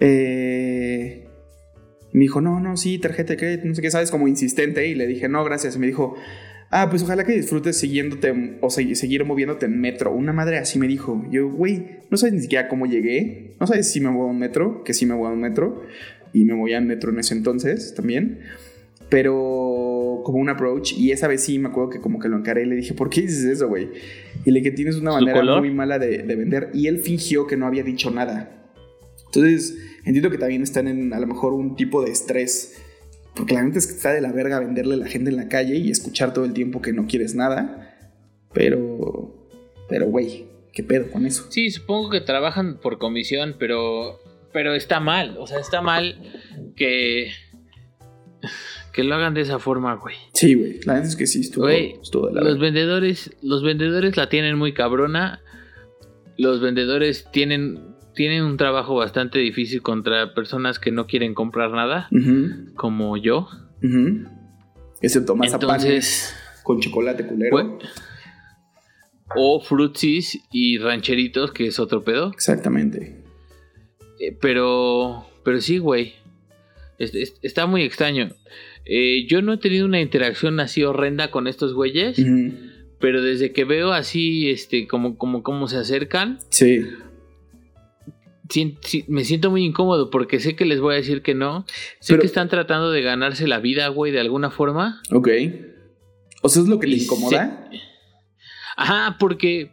Eh, 0.00 1.23
me 2.14 2.20
dijo, 2.20 2.40
no, 2.40 2.60
no, 2.60 2.76
sí, 2.76 2.98
tarjeta 2.98 3.32
de 3.32 3.36
crédito, 3.36 3.66
no 3.66 3.74
sé 3.74 3.82
qué, 3.82 3.90
sabes, 3.90 4.12
como 4.12 4.28
insistente. 4.28 4.86
Y 4.86 4.94
le 4.94 5.08
dije, 5.08 5.28
no, 5.28 5.42
gracias. 5.42 5.74
Y 5.74 5.80
me 5.80 5.88
dijo, 5.88 6.14
ah, 6.70 6.88
pues 6.88 7.02
ojalá 7.02 7.24
que 7.24 7.32
disfrutes 7.32 7.76
siguiéndote 7.76 8.58
o 8.60 8.70
seguir 8.70 9.24
moviéndote 9.24 9.66
en 9.66 9.80
metro. 9.80 10.14
Una 10.14 10.32
madre 10.32 10.58
así 10.58 10.78
me 10.78 10.86
dijo. 10.86 11.26
Yo, 11.32 11.50
güey, 11.50 12.02
no 12.10 12.16
sabes 12.16 12.34
ni 12.34 12.40
siquiera 12.40 12.68
cómo 12.68 12.86
llegué. 12.86 13.56
No 13.58 13.66
sabes 13.66 13.90
si 13.90 14.00
me 14.00 14.10
voy 14.10 14.28
a 14.28 14.30
un 14.30 14.38
metro, 14.38 14.84
que 14.84 14.94
sí 14.94 15.06
me 15.06 15.14
voy 15.14 15.26
a 15.26 15.30
un 15.30 15.40
metro. 15.40 15.82
Y 16.32 16.44
me 16.44 16.54
voy 16.54 16.72
a 16.74 16.80
metro 16.80 17.10
en 17.10 17.18
ese 17.18 17.34
entonces 17.34 17.94
también. 17.96 18.38
Pero 19.08 20.22
como 20.24 20.38
un 20.38 20.48
approach. 20.48 20.92
Y 20.96 21.10
esa 21.10 21.26
vez 21.26 21.42
sí 21.42 21.58
me 21.58 21.70
acuerdo 21.70 21.90
que 21.90 21.98
como 21.98 22.20
que 22.20 22.28
lo 22.28 22.36
encaré 22.36 22.62
y 22.62 22.66
le 22.66 22.76
dije, 22.76 22.94
¿por 22.94 23.10
qué 23.10 23.22
dices 23.22 23.44
eso, 23.44 23.66
güey? 23.66 23.88
Y 24.44 24.52
le 24.52 24.60
dije, 24.60 24.70
tienes 24.70 24.94
una 24.94 25.10
manera 25.10 25.42
muy 25.58 25.74
mala 25.74 25.98
de, 25.98 26.18
de 26.18 26.36
vender. 26.36 26.70
Y 26.74 26.86
él 26.86 27.00
fingió 27.00 27.48
que 27.48 27.56
no 27.56 27.66
había 27.66 27.82
dicho 27.82 28.12
nada. 28.12 28.63
Entonces, 29.34 29.78
entiendo 30.04 30.30
que 30.30 30.38
también 30.38 30.62
están 30.62 30.86
en 30.88 31.12
a 31.12 31.20
lo 31.20 31.26
mejor 31.26 31.52
un 31.52 31.76
tipo 31.76 32.02
de 32.02 32.10
estrés. 32.10 32.80
Porque 33.34 33.54
la 33.54 33.62
gente 33.62 33.78
es 33.80 33.86
que 33.86 33.94
está 33.94 34.12
de 34.12 34.20
la 34.20 34.32
verga 34.32 34.60
venderle 34.60 34.94
a 34.94 34.98
la 34.98 35.08
gente 35.08 35.30
en 35.30 35.36
la 35.36 35.48
calle 35.48 35.76
y 35.76 35.90
escuchar 35.90 36.32
todo 36.32 36.44
el 36.44 36.52
tiempo 36.52 36.80
que 36.80 36.92
no 36.92 37.06
quieres 37.06 37.34
nada. 37.34 37.96
Pero, 38.52 39.48
pero, 39.88 40.06
güey, 40.06 40.46
¿qué 40.72 40.84
pedo 40.84 41.10
con 41.10 41.26
eso? 41.26 41.46
Sí, 41.50 41.70
supongo 41.70 42.10
que 42.10 42.20
trabajan 42.20 42.78
por 42.78 42.98
comisión, 42.98 43.56
pero, 43.58 44.20
pero 44.52 44.74
está 44.74 45.00
mal. 45.00 45.36
O 45.38 45.48
sea, 45.48 45.58
está 45.58 45.82
mal 45.82 46.16
que, 46.76 47.32
que 48.92 49.02
lo 49.02 49.16
hagan 49.16 49.34
de 49.34 49.40
esa 49.40 49.58
forma, 49.58 49.94
güey. 49.96 50.14
Sí, 50.32 50.54
güey. 50.54 50.80
La 50.84 50.92
verdad 50.92 51.08
es 51.08 51.16
que 51.16 51.26
sí, 51.26 51.40
estuvo, 51.40 51.64
güey, 51.64 51.94
los 52.12 52.60
vendedores, 52.60 53.32
los 53.42 53.64
vendedores 53.64 54.16
la 54.16 54.28
tienen 54.28 54.56
muy 54.56 54.72
cabrona. 54.74 55.40
Los 56.36 56.60
vendedores 56.60 57.28
tienen 57.32 57.93
tienen 58.14 58.44
un 58.44 58.56
trabajo 58.56 58.94
bastante 58.94 59.38
difícil 59.38 59.82
contra 59.82 60.34
personas 60.34 60.78
que 60.78 60.90
no 60.90 61.06
quieren 61.06 61.34
comprar 61.34 61.70
nada, 61.72 62.08
como 62.76 63.16
yo. 63.16 63.48
Excepto 65.00 65.36
mazapanes 65.36 66.34
con 66.62 66.80
chocolate 66.80 67.26
culero. 67.26 67.78
o 69.36 69.60
frutsis 69.60 70.40
y 70.50 70.78
rancheritos, 70.78 71.52
que 71.52 71.66
es 71.66 71.78
otro 71.78 72.04
pedo. 72.04 72.30
Exactamente. 72.32 73.22
Eh, 74.20 74.36
pero, 74.40 75.26
pero 75.44 75.60
sí, 75.60 75.78
güey. 75.78 76.14
está 76.98 77.66
muy 77.66 77.82
extraño. 77.82 78.30
Eh, 78.86 79.26
yo 79.28 79.42
no 79.42 79.54
he 79.54 79.58
tenido 79.58 79.86
una 79.86 80.00
interacción 80.00 80.60
así 80.60 80.84
horrenda 80.84 81.30
con 81.30 81.46
estos 81.46 81.74
güeyes. 81.74 82.18
Pero 83.00 83.22
desde 83.22 83.52
que 83.52 83.64
veo 83.64 83.92
así, 83.92 84.48
este, 84.48 84.86
como, 84.86 85.18
como, 85.18 85.42
como 85.42 85.68
se 85.68 85.76
acercan. 85.76 86.38
Sí 86.48 86.80
me 89.08 89.24
siento 89.24 89.50
muy 89.50 89.64
incómodo 89.64 90.10
porque 90.10 90.38
sé 90.38 90.54
que 90.54 90.64
les 90.64 90.80
voy 90.80 90.94
a 90.94 90.96
decir 90.98 91.22
que 91.22 91.34
no. 91.34 91.64
Sé 92.00 92.18
que 92.18 92.26
están 92.26 92.48
tratando 92.48 92.90
de 92.90 93.02
ganarse 93.02 93.46
la 93.46 93.58
vida, 93.58 93.88
güey, 93.88 94.12
de 94.12 94.20
alguna 94.20 94.50
forma. 94.50 95.02
Ok. 95.10 95.28
¿O 96.42 96.48
sea, 96.48 96.62
es 96.62 96.68
lo 96.68 96.78
que 96.78 96.88
te 96.88 96.96
incomoda? 96.96 97.70
Ajá, 98.76 99.16
porque. 99.18 99.72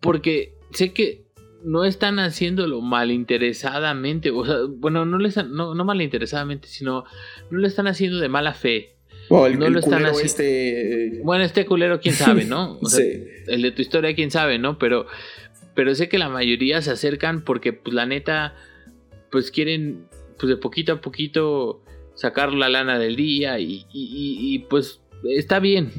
Porque 0.00 0.54
sé 0.72 0.94
que 0.94 1.26
no 1.62 1.84
están 1.84 2.18
haciéndolo 2.18 2.80
malinteresadamente. 2.80 4.30
O 4.30 4.46
sea, 4.46 4.56
bueno, 4.66 5.04
no 5.04 5.18
le 5.18 5.28
están, 5.28 5.52
no, 5.52 5.74
no 5.74 5.84
malinteresadamente, 5.84 6.68
sino 6.68 7.04
no 7.50 7.58
lo 7.58 7.66
están 7.66 7.86
haciendo 7.86 8.18
de 8.18 8.28
mala 8.28 8.54
fe. 8.54 8.96
El, 9.30 9.58
no 9.58 9.68
lo 9.68 9.78
están 9.78 10.04
haciendo. 10.06 10.24
Este... 10.24 11.20
Bueno, 11.22 11.44
este 11.44 11.64
culero, 11.66 12.00
quién 12.00 12.14
sabe, 12.14 12.44
¿no? 12.46 12.80
sí. 12.84 13.24
El 13.46 13.62
de 13.62 13.70
tu 13.70 13.82
historia, 13.82 14.14
quién 14.14 14.30
sabe, 14.30 14.58
¿no? 14.58 14.78
Pero 14.78 15.06
pero 15.80 15.94
sé 15.94 16.10
que 16.10 16.18
la 16.18 16.28
mayoría 16.28 16.82
se 16.82 16.90
acercan 16.90 17.42
porque, 17.42 17.72
pues, 17.72 17.94
la 17.94 18.04
neta, 18.04 18.54
pues 19.30 19.50
quieren, 19.50 20.04
pues, 20.38 20.50
de 20.50 20.58
poquito 20.58 20.92
a 20.92 21.00
poquito 21.00 21.82
sacar 22.14 22.52
la 22.52 22.68
lana 22.68 22.98
del 22.98 23.16
día 23.16 23.58
y, 23.58 24.66
pues, 24.68 25.00
está 25.24 25.58
bien. 25.58 25.90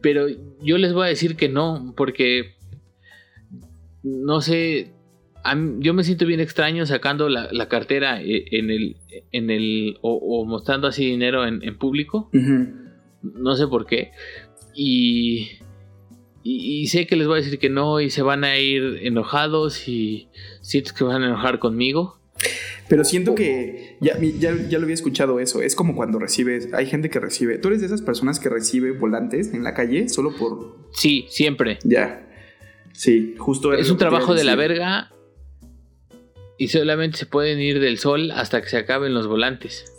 Pero 0.00 0.28
yo 0.62 0.78
les 0.78 0.94
voy 0.94 1.04
a 1.04 1.10
decir 1.10 1.36
que 1.36 1.50
no, 1.50 1.92
porque, 1.98 2.54
no 4.02 4.40
sé, 4.40 4.94
yo 5.80 5.92
me 5.92 6.02
siento 6.02 6.24
bien 6.24 6.40
extraño 6.40 6.86
sacando 6.86 7.28
la, 7.28 7.68
cartera 7.68 8.22
eh, 8.22 8.46
en 8.52 8.70
el, 8.70 8.96
en 9.32 9.50
el, 9.50 9.98
o, 10.00 10.46
mostrando 10.46 10.88
así 10.88 11.04
dinero 11.04 11.46
en, 11.46 11.76
público. 11.76 12.30
No 12.32 13.54
sé 13.54 13.66
por 13.66 13.84
qué. 13.84 14.12
Y 14.74 15.58
y, 16.46 16.86
sé 16.88 17.06
que 17.06 17.16
les 17.16 17.26
voy 17.26 17.38
a 17.38 17.42
decir 17.42 17.58
que 17.58 17.70
no 17.70 18.02
y 18.02 18.10
se 18.10 18.20
van 18.20 18.44
a 18.44 18.58
ir 18.58 19.00
enojados 19.02 19.88
y 19.88 20.28
siento 20.60 20.92
que 20.96 21.02
van 21.02 21.22
a 21.22 21.28
enojar 21.28 21.58
conmigo. 21.58 22.18
Pero 22.86 23.02
siento 23.02 23.34
que 23.34 23.96
ya, 24.02 24.18
ya, 24.20 24.52
lo 24.52 24.82
había 24.82 24.94
escuchado 24.94 25.40
eso. 25.40 25.62
Es 25.62 25.74
como 25.74 25.96
cuando 25.96 26.18
recibes, 26.18 26.68
hay 26.74 26.84
gente 26.84 27.08
que 27.08 27.18
recibe. 27.18 27.56
¿Tú 27.56 27.68
eres 27.68 27.80
de 27.80 27.86
esas 27.86 28.02
personas 28.02 28.40
que 28.40 28.50
recibe 28.50 28.92
volantes 28.92 29.54
en 29.54 29.64
la 29.64 29.72
calle 29.72 30.10
solo 30.10 30.36
por... 30.36 30.76
Sí, 30.92 31.24
siempre. 31.30 31.78
Ya. 31.82 32.28
Sí, 32.92 33.36
justo. 33.38 33.72
Es 33.72 33.90
un 33.90 33.96
trabajo 33.96 34.34
de 34.34 34.44
la 34.44 34.54
verga 34.54 35.12
y 36.58 36.68
solamente 36.68 37.16
se 37.16 37.24
pueden 37.24 37.58
ir 37.58 37.80
del 37.80 37.96
sol 37.96 38.30
hasta 38.32 38.60
que 38.60 38.68
se 38.68 38.76
acaben 38.76 39.14
los 39.14 39.26
volantes. 39.26 39.90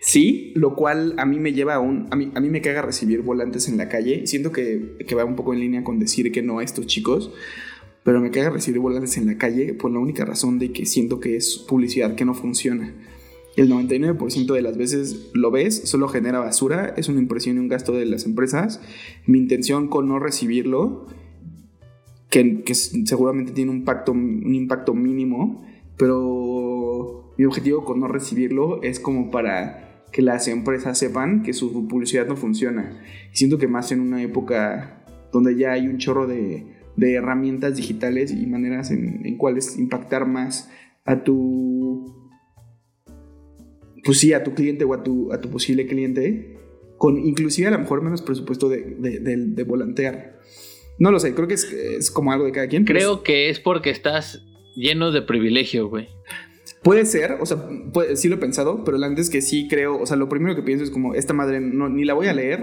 Sí, 0.00 0.52
lo 0.54 0.74
cual 0.74 1.14
a 1.18 1.26
mí 1.26 1.38
me 1.38 1.52
lleva 1.52 1.74
a 1.74 1.78
un. 1.78 2.08
A 2.10 2.16
mí, 2.16 2.32
a 2.34 2.40
mí 2.40 2.48
me 2.48 2.62
caga 2.62 2.80
recibir 2.80 3.20
volantes 3.20 3.68
en 3.68 3.76
la 3.76 3.88
calle. 3.90 4.26
Siento 4.26 4.50
que, 4.50 4.96
va 5.14 5.24
un 5.26 5.36
poco 5.36 5.52
en 5.52 5.60
línea 5.60 5.84
con 5.84 5.98
decir 5.98 6.32
que 6.32 6.42
no 6.42 6.58
a 6.58 6.64
estos 6.64 6.86
chicos. 6.86 7.30
Pero 8.02 8.20
me 8.20 8.30
caga 8.30 8.48
recibir 8.48 8.80
volantes 8.80 9.18
en 9.18 9.26
la 9.26 9.36
calle 9.36 9.74
por 9.74 9.90
la 9.90 9.98
única 9.98 10.24
razón 10.24 10.58
de 10.58 10.72
que 10.72 10.86
siento 10.86 11.20
que 11.20 11.36
es 11.36 11.58
publicidad 11.58 12.14
que 12.14 12.24
no 12.24 12.32
funciona. 12.32 12.94
El 13.56 13.70
99% 13.70 14.54
de 14.54 14.62
las 14.62 14.78
veces 14.78 15.30
lo 15.34 15.50
ves, 15.50 15.82
solo 15.84 16.08
genera 16.08 16.38
basura, 16.38 16.94
es 16.96 17.08
una 17.08 17.20
impresión 17.20 17.56
y 17.56 17.58
un 17.58 17.68
gasto 17.68 17.92
de 17.92 18.06
las 18.06 18.24
empresas. 18.24 18.80
Mi 19.26 19.36
intención 19.36 19.88
con 19.88 20.08
no 20.08 20.18
recibirlo, 20.18 21.08
que, 22.30 22.62
que 22.62 22.74
seguramente 22.74 23.52
tiene 23.52 23.70
un 23.70 23.78
impacto, 23.78 24.12
un 24.12 24.54
impacto 24.54 24.94
mínimo, 24.94 25.62
pero 25.98 27.34
mi 27.36 27.44
objetivo 27.44 27.84
con 27.84 28.00
no 28.00 28.08
recibirlo 28.08 28.82
es 28.82 28.98
como 28.98 29.30
para 29.30 29.89
que 30.12 30.22
las 30.22 30.48
empresas 30.48 30.98
sepan 30.98 31.42
que 31.42 31.52
su 31.52 31.86
publicidad 31.88 32.26
no 32.26 32.36
funciona. 32.36 33.02
siento 33.32 33.58
que 33.58 33.68
más 33.68 33.92
en 33.92 34.00
una 34.00 34.22
época 34.22 35.04
donde 35.32 35.56
ya 35.56 35.72
hay 35.72 35.86
un 35.86 35.98
chorro 35.98 36.26
de, 36.26 36.78
herramientas 36.98 37.76
digitales 37.76 38.30
y 38.30 38.46
maneras 38.46 38.90
en, 38.90 39.36
cuales 39.38 39.78
impactar 39.78 40.26
más 40.26 40.70
a 41.06 41.24
tu 41.24 42.14
pues 44.04 44.18
sí, 44.18 44.32
a 44.32 44.44
tu 44.44 44.54
cliente 44.54 44.84
o 44.84 44.92
a 44.92 45.02
tu, 45.02 45.32
a 45.32 45.40
tu 45.40 45.50
posible 45.50 45.86
cliente, 45.86 46.58
con 46.98 47.18
inclusive 47.18 47.68
a 47.68 47.70
lo 47.70 47.78
mejor 47.78 48.02
menos 48.02 48.22
presupuesto 48.22 48.68
de, 48.68 48.82
de, 48.98 49.64
volantear. 49.64 50.38
No 50.98 51.10
lo 51.10 51.18
sé, 51.20 51.34
creo 51.34 51.48
que 51.48 51.54
es, 51.54 51.64
es, 51.72 52.10
como 52.10 52.32
algo 52.32 52.44
de 52.44 52.52
cada 52.52 52.68
quien. 52.68 52.84
Creo 52.84 53.22
que 53.22 53.50
es 53.50 53.60
porque 53.60 53.90
estás 53.90 54.42
lleno 54.74 55.12
de 55.12 55.22
privilegio, 55.22 55.88
güey. 55.88 56.08
Puede 56.82 57.04
ser, 57.04 57.38
o 57.40 57.46
sea, 57.46 57.68
sí 58.14 58.28
lo 58.28 58.36
he 58.36 58.38
pensado, 58.38 58.84
pero 58.84 59.02
antes 59.04 59.28
que 59.28 59.42
sí 59.42 59.68
creo, 59.68 60.00
o 60.00 60.06
sea, 60.06 60.16
lo 60.16 60.28
primero 60.28 60.56
que 60.56 60.62
pienso 60.62 60.82
es 60.82 60.90
como, 60.90 61.14
esta 61.14 61.34
madre 61.34 61.60
no, 61.60 61.88
ni 61.90 62.04
la 62.04 62.14
voy 62.14 62.28
a 62.28 62.32
leer, 62.32 62.60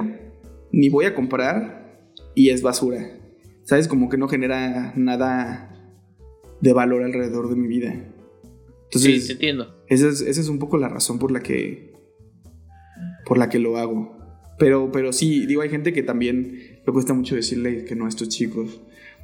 ni 0.72 0.90
voy 0.90 1.06
a 1.06 1.14
comprar, 1.14 2.12
y 2.34 2.50
es 2.50 2.62
basura. 2.62 3.20
¿Sabes? 3.64 3.88
Como 3.88 4.10
que 4.10 4.18
no 4.18 4.28
genera 4.28 4.94
nada 4.96 5.74
de 6.62 6.74
valor 6.74 7.04
alrededor 7.04 7.50
de 7.50 7.56
mi 7.56 7.68
vida. 7.68 7.94
Entonces, 8.86 9.22
sí, 9.22 9.28
te 9.28 9.34
entiendo. 9.34 9.84
Esa 9.88 10.08
es, 10.08 10.22
esa 10.22 10.42
es 10.42 10.48
un 10.48 10.58
poco 10.58 10.78
la 10.78 10.88
razón 10.88 11.20
por 11.20 11.32
la 11.32 11.42
que, 11.42 11.94
por 13.26 13.38
la 13.38 13.50
que 13.50 13.60
lo 13.60 13.78
hago. 13.78 14.18
Pero, 14.58 14.92
pero 14.92 15.14
sí, 15.14 15.46
digo, 15.46 15.62
hay 15.62 15.70
gente 15.70 15.94
que 15.94 16.02
también 16.02 16.80
le 16.86 16.94
cuesta 16.94 17.14
mucho 17.14 17.36
decirle 17.36 17.86
que 17.86 17.96
no 17.96 18.06
a 18.06 18.10
estos 18.10 18.30
chicos. 18.30 18.82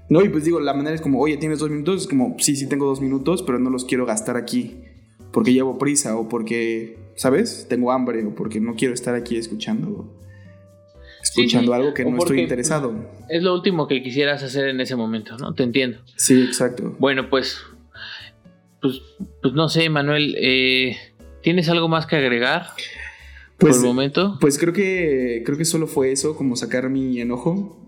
No, 0.10 0.22
y 0.24 0.30
pues 0.30 0.44
digo, 0.44 0.60
la 0.60 0.74
manera 0.74 0.96
es 0.96 1.02
como, 1.02 1.20
oye, 1.20 1.38
tienes 1.38 1.60
dos 1.60 1.70
minutos, 1.70 2.02
es 2.02 2.08
como, 2.08 2.36
sí, 2.40 2.56
sí 2.56 2.68
tengo 2.68 2.86
dos 2.86 3.02
minutos, 3.02 3.42
pero 3.44 3.58
no 3.60 3.70
los 3.70 3.86
quiero 3.86 4.06
gastar 4.06 4.38
aquí 4.38 4.82
porque 5.32 5.54
llevo 5.54 5.78
prisa 5.78 6.16
o 6.16 6.30
porque, 6.30 6.98
¿sabes? 7.16 7.66
Tengo 7.68 7.92
hambre 7.92 8.24
o 8.26 8.36
porque 8.36 8.60
no 8.60 8.76
quiero 8.76 8.94
estar 8.94 9.16
aquí 9.16 9.38
escuchando 9.38 10.20
escuchando 11.24 11.74
algo 11.74 11.94
que 11.94 12.06
no 12.06 12.18
estoy 12.18 12.42
interesado. 12.42 12.94
Es 13.30 13.44
lo 13.44 13.54
último 13.54 13.88
que 13.88 14.04
quisieras 14.04 14.44
hacer 14.44 14.68
en 14.68 14.82
ese 14.82 14.96
momento, 14.96 15.38
¿no? 15.38 15.54
Te 15.54 15.64
entiendo. 15.64 16.00
Sí, 16.18 16.44
exacto. 16.44 16.96
Bueno, 17.00 17.30
pues, 17.30 17.60
pues, 18.82 19.02
pues 19.42 19.54
no 19.54 19.70
sé, 19.70 19.90
Manuel, 19.90 20.36
eh, 20.38 20.98
¿tienes 21.42 21.70
algo 21.70 21.88
más 21.88 22.06
que 22.06 22.18
agregar? 22.18 22.68
Pues, 23.58 23.78
por 23.78 23.84
el 23.84 23.88
momento. 23.88 24.38
Pues 24.42 24.58
creo 24.58 24.74
que 24.74 25.44
creo 25.46 25.58
que 25.58 25.66
solo 25.66 25.88
fue 25.88 26.12
eso, 26.12 26.36
como 26.36 26.56
sacar 26.56 26.90
mi 26.90 27.22
enojo. 27.22 27.80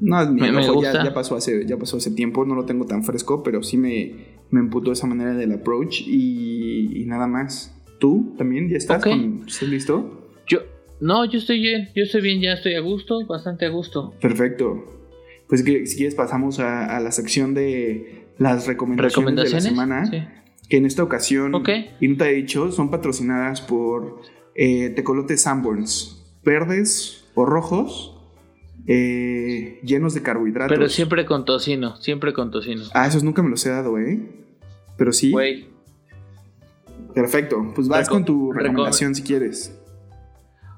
No, 0.00 0.22
enojo 0.22 0.82
ya, 0.82 1.04
ya, 1.04 1.14
pasó 1.14 1.36
hace, 1.36 1.66
ya 1.66 1.76
pasó 1.76 1.98
hace 1.98 2.10
tiempo, 2.10 2.44
no 2.44 2.54
lo 2.54 2.64
tengo 2.64 2.86
tan 2.86 3.04
fresco, 3.04 3.42
pero 3.42 3.62
sí 3.62 3.76
me, 3.76 4.14
me 4.50 4.60
emputó 4.60 4.92
esa 4.92 5.06
manera 5.06 5.34
del 5.34 5.52
approach 5.52 6.00
y, 6.06 7.04
nada 7.06 7.26
más. 7.26 7.76
¿Tú 7.98 8.34
también 8.38 8.70
ya 8.70 8.78
estás? 8.78 9.04
¿Estás 9.04 9.68
listo? 9.68 10.32
Yo, 10.46 10.60
No, 11.00 11.26
yo 11.26 11.38
estoy 11.38 11.60
bien, 11.60 11.90
yo 11.94 12.04
estoy 12.04 12.22
bien, 12.22 12.40
ya 12.40 12.54
estoy 12.54 12.74
a 12.74 12.80
gusto, 12.80 13.26
bastante 13.26 13.66
a 13.66 13.68
gusto. 13.68 14.14
Perfecto. 14.22 15.00
Pues 15.48 15.62
que 15.62 15.86
si 15.86 15.96
quieres 15.96 16.14
pasamos 16.14 16.60
a, 16.60 16.96
a 16.96 17.00
la 17.00 17.12
sección 17.12 17.52
de 17.52 18.20
las 18.38 18.66
recomendaciones, 18.66 19.34
de 19.34 19.50
la 19.50 19.60
semana. 19.60 20.06
Sí. 20.06 20.22
Que 20.68 20.78
en 20.78 20.86
esta 20.86 21.02
ocasión, 21.02 21.52
y 22.00 22.08
no 22.08 22.16
te 22.16 22.30
he 22.30 22.32
dicho, 22.32 22.72
son 22.72 22.90
patrocinadas 22.90 23.60
por 23.60 24.22
eh, 24.54 24.90
Tecolotes 24.90 25.42
Sanborns. 25.42 26.16
Verdes 26.44 27.24
o 27.34 27.44
rojos, 27.44 28.19
eh, 28.86 29.80
llenos 29.82 30.14
de 30.14 30.22
carbohidratos. 30.22 30.76
Pero 30.76 30.88
siempre 30.88 31.24
con 31.26 31.44
tocino, 31.44 31.96
siempre 31.96 32.32
con 32.32 32.50
tocino. 32.50 32.84
Ah, 32.94 33.06
esos 33.06 33.22
nunca 33.22 33.42
me 33.42 33.50
los 33.50 33.64
he 33.66 33.70
dado, 33.70 33.98
¿eh? 33.98 34.20
Pero 34.96 35.12
sí. 35.12 35.30
Güey, 35.30 35.68
Perfecto. 37.14 37.72
Pues 37.74 37.88
vas 37.88 38.06
Reco- 38.08 38.10
con 38.12 38.24
tu 38.24 38.52
recom- 38.52 38.56
recomendación 38.62 39.14
si 39.14 39.22
quieres. 39.22 39.76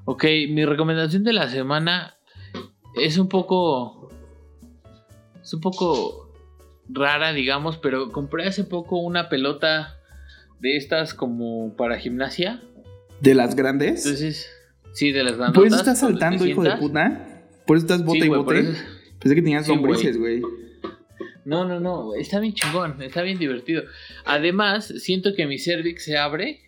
ok, 0.05 0.23
mi 0.49 0.65
recomendación 0.65 1.23
de 1.23 1.33
la 1.33 1.47
semana 1.49 2.15
es 2.95 3.17
un 3.17 3.27
poco. 3.29 4.09
Es 5.41 5.53
un 5.53 5.61
poco 5.61 6.31
rara, 6.89 7.33
digamos, 7.33 7.77
pero 7.77 8.11
compré 8.11 8.47
hace 8.47 8.63
poco 8.63 8.97
una 8.97 9.29
pelota 9.29 9.97
de 10.59 10.77
estas 10.77 11.13
como 11.13 11.75
para 11.75 11.99
gimnasia. 11.99 12.63
¿De 13.21 13.35
las 13.35 13.55
grandes? 13.55 14.05
Entonces, 14.05 14.49
sí, 14.93 15.11
de 15.11 15.23
las 15.23 15.37
grandotas. 15.37 15.67
eso 15.67 15.75
estás 15.81 15.99
saltando, 15.99 16.45
hijo 16.45 16.63
de 16.63 16.71
puta. 16.77 16.79
Por 17.65 17.77
eso 17.77 17.85
estás 17.85 18.03
bote 18.05 18.19
Sí, 18.21 18.25
y 18.25 18.29
bote. 18.29 18.59
eso- 18.59 18.83
Pensé 19.19 19.35
que 19.35 19.41
tenías 19.41 19.65
Sí, 19.65 19.71
güey. 19.71 19.81
lombrices, 19.83 20.17
güey. 20.17 20.41
No, 21.45 21.65
no, 21.65 21.79
no, 21.79 22.13
está 22.15 22.39
bien 22.39 22.53
chingón, 22.53 23.01
está 23.01 23.21
bien 23.21 23.37
divertido. 23.39 23.83
Además, 24.25 24.87
siento 24.99 25.33
que 25.35 25.45
mi 25.45 25.59
cervix 25.59 26.03
se 26.05 26.17
abre 26.17 26.61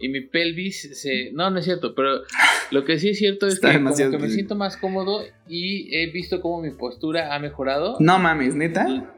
y 0.00 0.08
mi 0.08 0.20
pelvis 0.20 1.00
se... 1.00 1.30
No, 1.32 1.50
no 1.50 1.58
es 1.58 1.64
cierto, 1.64 1.94
pero 1.94 2.22
lo 2.70 2.84
que 2.84 2.98
sí 2.98 3.10
es 3.10 3.18
cierto 3.18 3.46
es 3.48 3.54
Está 3.54 3.72
que 3.72 3.78
como 3.82 3.94
que 3.96 4.18
me 4.18 4.28
siento 4.30 4.54
más 4.54 4.76
cómodo 4.76 5.24
y 5.48 5.94
he 5.96 6.06
visto 6.10 6.40
cómo 6.40 6.60
mi 6.62 6.70
postura 6.70 7.34
ha 7.34 7.38
mejorado. 7.40 7.96
No 8.00 8.18
mames, 8.18 8.54
neta. 8.54 9.12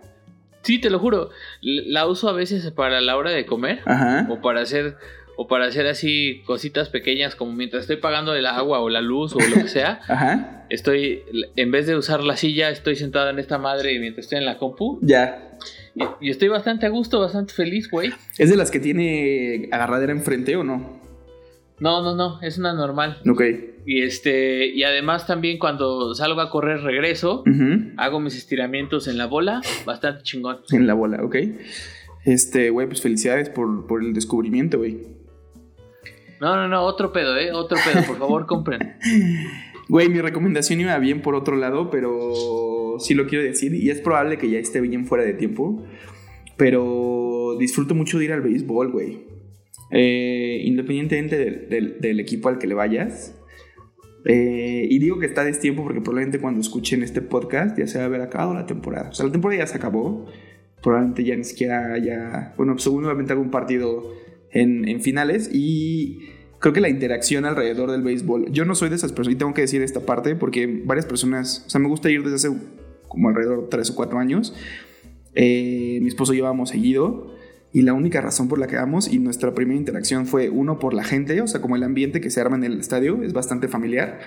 Sí, 0.63 0.79
te 0.81 0.91
lo 0.91 0.99
juro, 0.99 1.31
la 1.61 2.07
uso 2.07 2.29
a 2.29 2.33
veces 2.33 2.71
para 2.73 3.01
la 3.01 3.17
hora 3.17 3.31
de 3.31 3.47
comer 3.47 3.81
Ajá. 3.85 4.27
o 4.31 4.41
para 4.41 4.63
hacer 4.63 4.97
o 5.37 5.47
para 5.47 5.67
hacer 5.67 5.87
así 5.87 6.43
cositas 6.47 6.89
pequeñas 6.89 7.35
como 7.35 7.53
mientras 7.53 7.83
estoy 7.83 7.97
pagando 7.97 8.35
el 8.35 8.47
agua 8.47 8.81
o 8.81 8.89
la 8.89 9.03
luz 9.03 9.35
o 9.35 9.39
lo 9.39 9.63
que 9.63 9.69
sea. 9.69 10.01
Ajá. 10.09 10.67
Estoy, 10.71 11.23
en 11.55 11.71
vez 11.71 11.87
de 11.87 11.97
usar 11.97 12.23
la 12.23 12.37
silla, 12.37 12.71
estoy 12.71 12.97
sentado 12.97 13.31
en 13.31 13.39
esta 13.39 13.59
madre 13.59 13.99
mientras 14.01 14.27
estoy 14.27 14.39
en 14.39 14.47
la 14.47 14.59
compu. 14.59 14.99
Ya. 15.03 15.59
Y, 15.95 16.27
y 16.27 16.31
estoy 16.31 16.49
bastante 16.49 16.87
a 16.87 16.89
gusto, 16.89 17.21
bastante 17.21 17.53
feliz, 17.53 17.91
güey. 17.91 18.13
¿Es 18.39 18.51
de 18.51 18.57
las 18.57 18.71
que 18.71 18.81
tiene 18.81 19.69
agarradera 19.71 20.13
enfrente 20.13 20.57
o 20.57 20.65
no? 20.65 21.01
No, 21.79 22.03
no, 22.03 22.15
no, 22.15 22.41
es 22.41 22.59
una 22.59 22.73
normal. 22.73 23.21
Ok. 23.29 23.43
Y 23.85 24.03
este, 24.03 24.67
y 24.67 24.83
además 24.83 25.27
también 25.27 25.59
cuando 25.59 26.15
salgo 26.15 26.41
a 26.41 26.51
correr 26.51 26.81
regreso, 26.81 27.45
hago 27.97 28.19
mis 28.19 28.37
estiramientos 28.37 29.07
en 29.07 29.19
la 29.19 29.27
bola, 29.27 29.61
bastante 29.85 30.23
chingón. 30.23 30.59
En 30.73 30.87
la 30.87 30.95
bola, 30.95 31.23
ok. 31.23 31.37
Este, 32.25 32.71
güey, 32.71 32.89
pues 32.89 33.01
felicidades 33.01 33.51
por, 33.51 33.87
por 33.87 34.03
el 34.03 34.13
descubrimiento, 34.13 34.79
güey. 34.79 35.16
No, 36.41 36.55
no, 36.57 36.69
no, 36.69 36.83
otro 36.83 37.13
pedo, 37.13 37.37
eh, 37.37 37.53
otro 37.53 37.79
pedo, 37.85 38.05
por 38.07 38.19
favor, 38.19 38.47
compren. 38.47 38.97
Güey, 39.89 40.09
mi 40.09 40.21
recomendación 40.21 40.81
iba 40.81 40.99
bien 40.99 41.23
por 41.23 41.37
otro 41.37 41.55
lado, 41.55 41.91
pero 41.91 42.97
sí 42.99 43.15
lo 43.15 43.27
quiero 43.27 43.45
decir. 43.45 43.73
Y 43.75 43.91
es 43.91 44.01
probable 44.01 44.37
que 44.37 44.51
ya 44.51 44.59
esté 44.59 44.81
bien 44.81 45.07
fuera 45.07 45.25
de 45.25 45.35
tiempo. 45.35 45.85
Pero 46.57 47.57
disfruto 47.59 47.95
mucho 47.95 48.19
de 48.19 48.25
ir 48.25 48.33
al 48.33 48.41
béisbol, 48.41 48.91
güey. 48.91 49.27
Eh, 49.93 50.63
independientemente 50.65 51.37
del, 51.39 52.21
equipo 52.21 52.49
al 52.49 52.59
que 52.59 52.67
le 52.67 52.75
vayas. 52.75 53.39
Eh, 54.25 54.89
y 54.91 54.99
digo 54.99 55.21
que 55.21 55.27
está 55.27 55.43
a 55.43 55.45
destiempo 55.45 55.85
porque 55.85 56.01
probablemente 56.01 56.41
cuando 56.41 56.61
escuchen 56.61 57.05
este 57.05 57.23
podcast 57.23 57.79
ya 57.79 57.87
se 57.87 57.99
va 57.99 58.05
a 58.05 58.07
haber 58.09 58.23
acabado 58.23 58.55
la 58.55 58.67
temporada. 58.67 59.11
O 59.11 59.15
sea, 59.15 59.27
la 59.27 59.33
temporada 59.33 59.63
ya 59.63 59.67
se 59.69 59.77
acabó. 59.77 60.27
Probablemente 60.83 61.23
ya 61.23 61.37
ni 61.37 61.45
siquiera 61.45 61.93
haya. 61.93 62.55
Bueno, 62.57 62.73
pues 62.73 62.83
seguramente 62.83 63.33
algún 63.33 63.51
partido 63.51 64.03
en, 64.57 64.89
en 64.89 65.01
finales. 65.01 65.51
Y 65.53 66.19
creo 66.59 66.73
que 66.73 66.81
la 66.81 66.89
interacción 66.89 67.45
alrededor 67.45 67.91
del 67.91 68.03
béisbol. 68.03 68.51
Yo 68.53 68.65
no 68.65 68.75
soy 68.75 68.89
de 68.89 68.97
esas 68.97 69.13
personas, 69.13 69.37
y 69.37 69.39
tengo 69.39 69.55
que 69.55 69.63
decir 69.63 69.83
esta 69.83 70.01
parte 70.01 70.35
porque 70.35 70.83
varias 70.85 71.07
personas. 71.07 71.65
O 71.67 71.71
sea, 71.71 71.81
me 71.81 71.89
gusta 71.89 72.11
ir 72.11 72.23
desde 72.23 72.49
hace 72.49 72.59
como 73.09 73.29
alrededor 73.29 73.63
de 73.63 73.69
3 73.69 73.91
o 73.91 73.95
4 73.95 74.19
años. 74.19 74.55
Eh, 75.35 75.99
mi 76.01 76.09
esposo 76.09 76.35
y 76.35 76.39
yo 76.39 76.45
vamos 76.45 76.71
seguido. 76.71 77.35
Y 77.73 77.83
la 77.83 77.93
única 77.93 78.23
razón 78.23 78.49
por 78.49 78.59
la 78.59 78.69
que 78.69 78.77
vamos 78.77 79.13
y 79.13 79.19
nuestra 79.19 79.55
primera 79.55 79.79
interacción 79.79 80.27
fue 80.27 80.49
uno 80.49 80.79
por 80.79 80.95
la 80.95 81.05
gente, 81.05 81.39
o 81.43 81.47
sea, 81.47 81.61
como 81.61 81.77
el 81.77 81.83
ambiente 81.83 82.23
que 82.23 82.31
se 82.31 82.41
arma 82.41 82.57
en 82.57 82.65
el 82.65 82.81
estadio 82.81 83.23
es 83.23 83.35
bastante 83.35 83.69
familiar, 83.69 84.19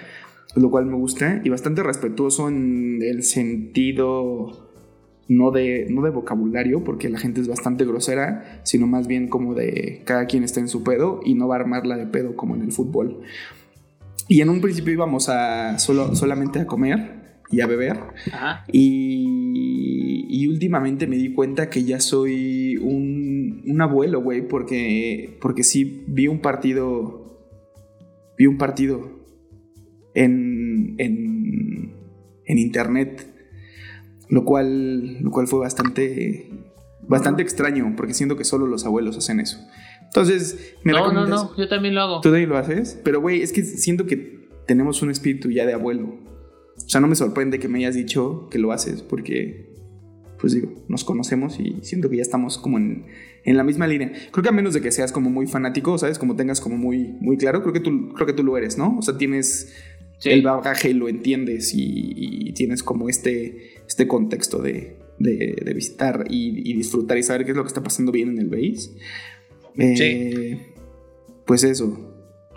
lo 0.56 0.70
cual 0.70 0.86
me 0.86 0.96
gusta 0.96 1.42
y 1.44 1.50
bastante 1.50 1.82
respetuoso 1.82 2.48
en 2.48 3.02
el 3.02 3.24
sentido 3.24 4.69
no 5.30 5.52
de, 5.52 5.86
no 5.90 6.02
de 6.02 6.10
vocabulario, 6.10 6.84
porque 6.84 7.08
la 7.08 7.20
gente 7.20 7.40
es 7.40 7.48
bastante 7.48 7.86
grosera, 7.86 8.62
sino 8.64 8.88
más 8.88 9.08
bien 9.08 9.30
como 9.30 9.54
de 9.54 10.02
cada 10.04 10.26
quien 10.26 10.44
está 10.44 10.60
en 10.60 10.68
su 10.68 10.84
pedo 10.84 11.22
y 11.24 11.36
no 11.36 11.48
va 11.48 11.56
a 11.56 11.60
armarla 11.60 11.96
de 11.96 12.08
pedo 12.08 12.36
como 12.36 12.56
en 12.56 12.64
el 12.64 12.72
fútbol. 12.72 13.22
Y 14.28 14.42
en 14.42 14.50
un 14.50 14.60
principio 14.60 14.92
íbamos 14.92 15.30
a 15.30 15.78
solo, 15.80 16.16
solamente 16.16 16.60
a 16.60 16.66
comer 16.66 17.42
y 17.52 17.62
a 17.62 17.68
beber. 17.68 18.00
Ajá. 18.34 18.66
Y, 18.72 20.26
y 20.30 20.48
últimamente 20.48 21.06
me 21.06 21.18
di 21.18 21.34
cuenta 21.34 21.70
que 21.70 21.84
ya 21.84 22.00
soy 22.00 22.78
un, 22.78 23.64
un 23.68 23.82
abuelo, 23.82 24.22
güey, 24.22 24.48
porque, 24.48 25.38
porque 25.42 25.64
sí 25.64 26.06
vi 26.08 26.28
un 26.28 26.40
partido. 26.40 27.28
Vi 28.38 28.48
un 28.48 28.58
partido 28.58 29.20
en, 30.16 30.96
en, 30.98 31.94
en 32.46 32.58
internet, 32.58 33.29
lo 34.30 34.46
cual, 34.46 35.22
lo 35.22 35.32
cual 35.32 35.48
fue 35.48 35.60
bastante, 35.60 36.50
bastante 37.02 37.42
extraño, 37.42 37.94
porque 37.98 38.14
siento 38.14 38.38
que 38.38 38.46
solo 38.46 38.68
los 38.68 38.86
abuelos 38.86 39.18
hacen 39.18 39.40
eso. 39.40 39.58
Entonces, 40.06 40.76
me 40.84 40.94
No, 40.94 41.12
no, 41.12 41.28
no, 41.28 41.56
yo 41.56 41.68
también 41.68 41.96
lo 41.96 42.02
hago. 42.02 42.22
¿Tú 42.22 42.30
también 42.30 42.50
lo 42.50 42.58
haces? 42.58 43.00
Pero, 43.04 43.22
güey, 43.22 43.42
es 43.42 43.52
que 43.52 43.64
siento 43.64 44.06
que 44.06 44.48
tenemos 44.66 45.02
un 45.02 45.10
espíritu 45.10 45.50
ya 45.50 45.66
de 45.66 45.74
abuelo. 45.74 46.06
O 46.06 46.90
sea, 46.90 47.02
no 47.02 47.08
me 47.08 47.16
sorprende 47.16 47.60
que 47.60 47.68
me 47.68 47.80
hayas 47.80 47.96
dicho 47.96 48.48
que 48.50 48.60
lo 48.60 48.72
haces, 48.72 49.02
porque, 49.02 49.76
pues 50.40 50.54
digo, 50.54 50.72
nos 50.88 51.04
conocemos 51.04 51.60
y 51.60 51.80
siento 51.82 52.10
que 52.10 52.18
ya 52.18 52.22
estamos 52.22 52.58
como 52.58 52.78
en, 52.78 53.08
en 53.44 53.58
la 53.58 53.64
misma 53.64 53.88
línea. 53.88 54.12
Creo 54.32 54.44
que 54.44 54.50
a 54.50 54.54
menos 54.54 54.74
de 54.74 54.82
que 54.82 54.92
seas 54.92 55.12
como 55.12 55.30
muy 55.30 55.48
fanático, 55.48 55.98
¿sabes? 55.98 56.20
Como 56.20 56.36
tengas 56.36 56.62
como 56.62 56.78
muy, 56.78 57.16
muy 57.20 57.38
claro, 57.38 57.62
creo 57.62 57.74
que, 57.74 57.80
tú, 57.80 58.14
creo 58.14 58.28
que 58.28 58.34
tú 58.34 58.44
lo 58.44 58.58
eres, 58.58 58.78
¿no? 58.78 58.98
O 58.98 59.02
sea, 59.02 59.18
tienes 59.18 59.76
Sí. 60.20 60.30
el 60.32 60.42
bagaje 60.44 60.90
y 60.92 60.94
lo 60.94 61.08
entiendes 61.10 61.74
y, 61.74 62.14
y 62.16 62.52
tienes 62.54 62.84
como 62.84 63.10
este, 63.10 63.82
este 63.88 64.08
contexto 64.08 64.62
de, 64.62 64.98
de- 65.18 65.62
de 65.66 65.74
visitar 65.74 66.26
y, 66.30 66.70
y 66.70 66.74
disfrutar 66.74 67.18
y 67.18 67.24
saber 67.24 67.46
qué 67.46 67.52
es 67.52 67.58
lo 67.58 67.64
que 67.64 67.70
está 67.70 67.82
pasando 67.84 68.12
bien 68.12 68.30
en 68.30 68.38
el 68.40 68.50
base. 68.50 68.92
Eh, 69.78 70.60
Pues 71.46 71.64
eso, 71.64 72.14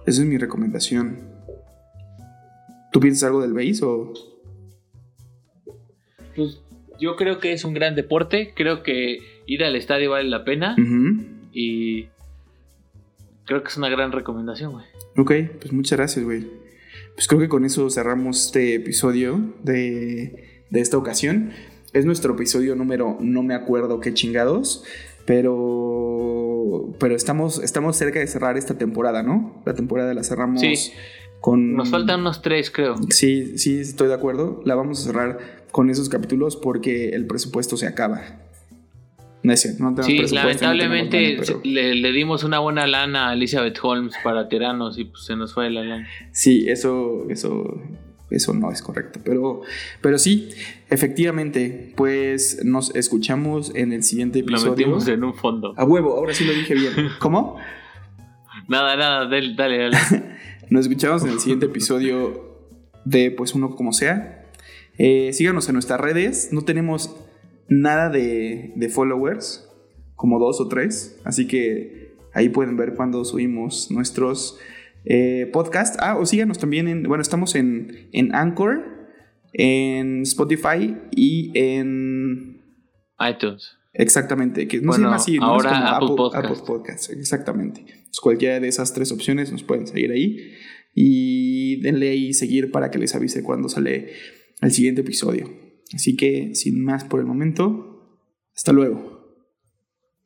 esa 0.06 0.22
es 0.22 0.26
mi 0.28 0.38
recomendación. 0.38 1.18
¿Tú 2.92 3.00
piensas 3.00 3.24
algo 3.28 3.40
del 3.42 3.52
base 3.54 3.80
o...? 3.84 4.12
Pues 6.34 6.60
yo 7.00 7.16
creo 7.16 7.38
que 7.38 7.52
es 7.52 7.64
un 7.64 7.74
gran 7.74 7.94
deporte, 7.94 8.52
creo 8.54 8.82
que 8.82 9.18
ir 9.46 9.62
al 9.64 9.76
estadio 9.76 10.10
vale 10.10 10.28
la 10.28 10.44
pena 10.44 10.74
y 11.52 12.06
creo 13.44 13.62
que 13.62 13.68
es 13.68 13.76
una 13.76 13.88
gran 13.88 14.12
recomendación, 14.12 14.72
güey. 14.72 14.84
Ok, 15.16 15.32
pues 15.60 15.72
muchas 15.72 15.98
gracias, 15.98 16.24
güey. 16.24 16.46
Pues 17.14 17.26
creo 17.28 17.40
que 17.40 17.48
con 17.48 17.64
eso 17.64 17.88
cerramos 17.90 18.46
este 18.46 18.74
episodio 18.74 19.54
de, 19.62 20.62
de 20.70 20.80
esta 20.80 20.96
ocasión. 20.98 21.50
Es 21.92 22.04
nuestro 22.06 22.34
episodio 22.34 22.74
número, 22.74 23.18
no 23.20 23.42
me 23.42 23.54
acuerdo 23.54 24.00
qué 24.00 24.14
chingados, 24.14 24.82
pero, 25.26 26.94
pero 26.98 27.14
estamos, 27.14 27.58
estamos 27.62 27.96
cerca 27.96 28.18
de 28.18 28.26
cerrar 28.26 28.56
esta 28.56 28.78
temporada, 28.78 29.22
¿no? 29.22 29.62
La 29.66 29.74
temporada 29.74 30.14
la 30.14 30.24
cerramos 30.24 30.60
Sí. 30.60 30.74
con... 31.40 31.74
Nos 31.74 31.90
faltan 31.90 32.20
unos 32.20 32.40
tres, 32.40 32.70
creo. 32.70 32.96
Sí, 33.10 33.58
sí, 33.58 33.80
estoy 33.80 34.08
de 34.08 34.14
acuerdo. 34.14 34.62
La 34.64 34.74
vamos 34.74 35.00
a 35.00 35.04
cerrar 35.04 35.64
con 35.70 35.90
esos 35.90 36.08
capítulos 36.08 36.56
porque 36.56 37.10
el 37.10 37.26
presupuesto 37.26 37.76
se 37.76 37.86
acaba. 37.86 38.41
No 39.44 39.52
es 39.52 39.60
cierto, 39.60 39.82
no 39.82 39.88
tenemos 39.94 40.06
Sí, 40.06 40.18
presupuesto, 40.18 40.66
no 40.66 40.72
tenemos 40.72 40.76
lamentablemente 40.78 41.32
lana, 41.34 41.42
pero- 41.46 41.60
le, 41.64 41.94
le 41.96 42.12
dimos 42.12 42.44
una 42.44 42.58
buena 42.60 42.86
lana 42.86 43.30
a 43.30 43.32
Elizabeth 43.34 43.76
Holmes 43.82 44.14
para 44.22 44.48
tiranos 44.48 44.98
y 44.98 45.04
pues 45.06 45.24
se 45.24 45.34
nos 45.36 45.52
fue 45.54 45.68
la 45.70 45.82
lana. 45.82 46.08
Sí, 46.30 46.66
eso, 46.68 47.26
eso, 47.28 47.80
eso 48.30 48.54
no 48.54 48.70
es 48.70 48.80
correcto. 48.82 49.18
Pero, 49.24 49.62
pero 50.00 50.18
sí, 50.18 50.50
efectivamente, 50.90 51.92
pues 51.96 52.64
nos 52.64 52.94
escuchamos 52.94 53.72
en 53.74 53.92
el 53.92 54.04
siguiente 54.04 54.38
Lo 54.40 54.44
episodio. 54.46 54.70
metimos 54.72 55.08
en 55.08 55.24
un 55.24 55.34
fondo. 55.34 55.74
A 55.76 55.84
huevo, 55.84 56.14
ahora 56.16 56.32
sí 56.34 56.44
lo 56.44 56.52
dije 56.52 56.74
bien. 56.74 56.92
¿Cómo? 57.18 57.56
Nada, 58.68 58.96
nada, 58.96 59.26
dale, 59.26 59.54
dale. 59.54 59.78
dale. 59.90 59.96
Nos 60.70 60.86
escuchamos 60.86 61.22
en 61.24 61.30
el 61.30 61.40
siguiente 61.40 61.66
episodio 61.66 62.56
de 63.04 63.30
Pues 63.32 63.54
Uno 63.54 63.74
Como 63.74 63.92
Sea. 63.92 64.46
Eh, 64.98 65.32
síganos 65.32 65.68
en 65.68 65.74
nuestras 65.74 66.00
redes. 66.00 66.50
No 66.52 66.62
tenemos 66.62 67.14
nada 67.80 68.10
de, 68.10 68.72
de 68.76 68.88
followers, 68.88 69.68
como 70.14 70.38
dos 70.38 70.60
o 70.60 70.68
tres. 70.68 71.20
Así 71.24 71.46
que 71.46 72.16
ahí 72.34 72.48
pueden 72.48 72.76
ver 72.76 72.94
cuando 72.94 73.24
subimos 73.24 73.90
nuestros 73.90 74.58
eh, 75.04 75.50
podcast. 75.52 75.96
Ah, 76.00 76.16
o 76.18 76.26
síganos 76.26 76.58
también 76.58 76.88
en, 76.88 77.02
bueno, 77.04 77.22
estamos 77.22 77.54
en, 77.54 78.08
en 78.12 78.34
Anchor, 78.34 78.82
en 79.52 80.22
Spotify 80.22 80.96
y 81.10 81.52
en 81.58 82.62
iTunes. 83.18 83.76
Exactamente, 83.94 84.66
que 84.68 84.80
no 84.80 84.88
Bueno, 84.88 84.94
se 84.94 85.02
llama 85.02 85.16
así, 85.16 85.38
¿no? 85.38 85.44
ahora 85.44 85.70
es 85.70 85.76
como 85.76 85.88
Apple 85.88 86.06
Apple, 86.06 86.16
Podcast. 86.16 86.44
Apple 86.44 86.62
Podcast, 86.66 87.10
exactamente. 87.12 87.84
Pues 87.84 88.20
cualquiera 88.20 88.58
de 88.58 88.68
esas 88.68 88.94
tres 88.94 89.12
opciones 89.12 89.52
nos 89.52 89.62
pueden 89.64 89.86
seguir 89.86 90.10
ahí 90.12 90.54
y 90.94 91.80
denle 91.82 92.10
ahí 92.10 92.32
seguir 92.32 92.70
para 92.70 92.90
que 92.90 92.98
les 92.98 93.14
avise 93.14 93.42
cuando 93.42 93.68
sale 93.68 94.12
el 94.62 94.70
siguiente 94.72 95.02
episodio. 95.02 95.50
Así 95.94 96.16
que, 96.16 96.54
sin 96.54 96.84
más 96.84 97.04
por 97.04 97.20
el 97.20 97.26
momento, 97.26 98.18
hasta 98.54 98.72
luego. 98.72 99.22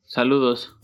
Saludos. 0.05 0.76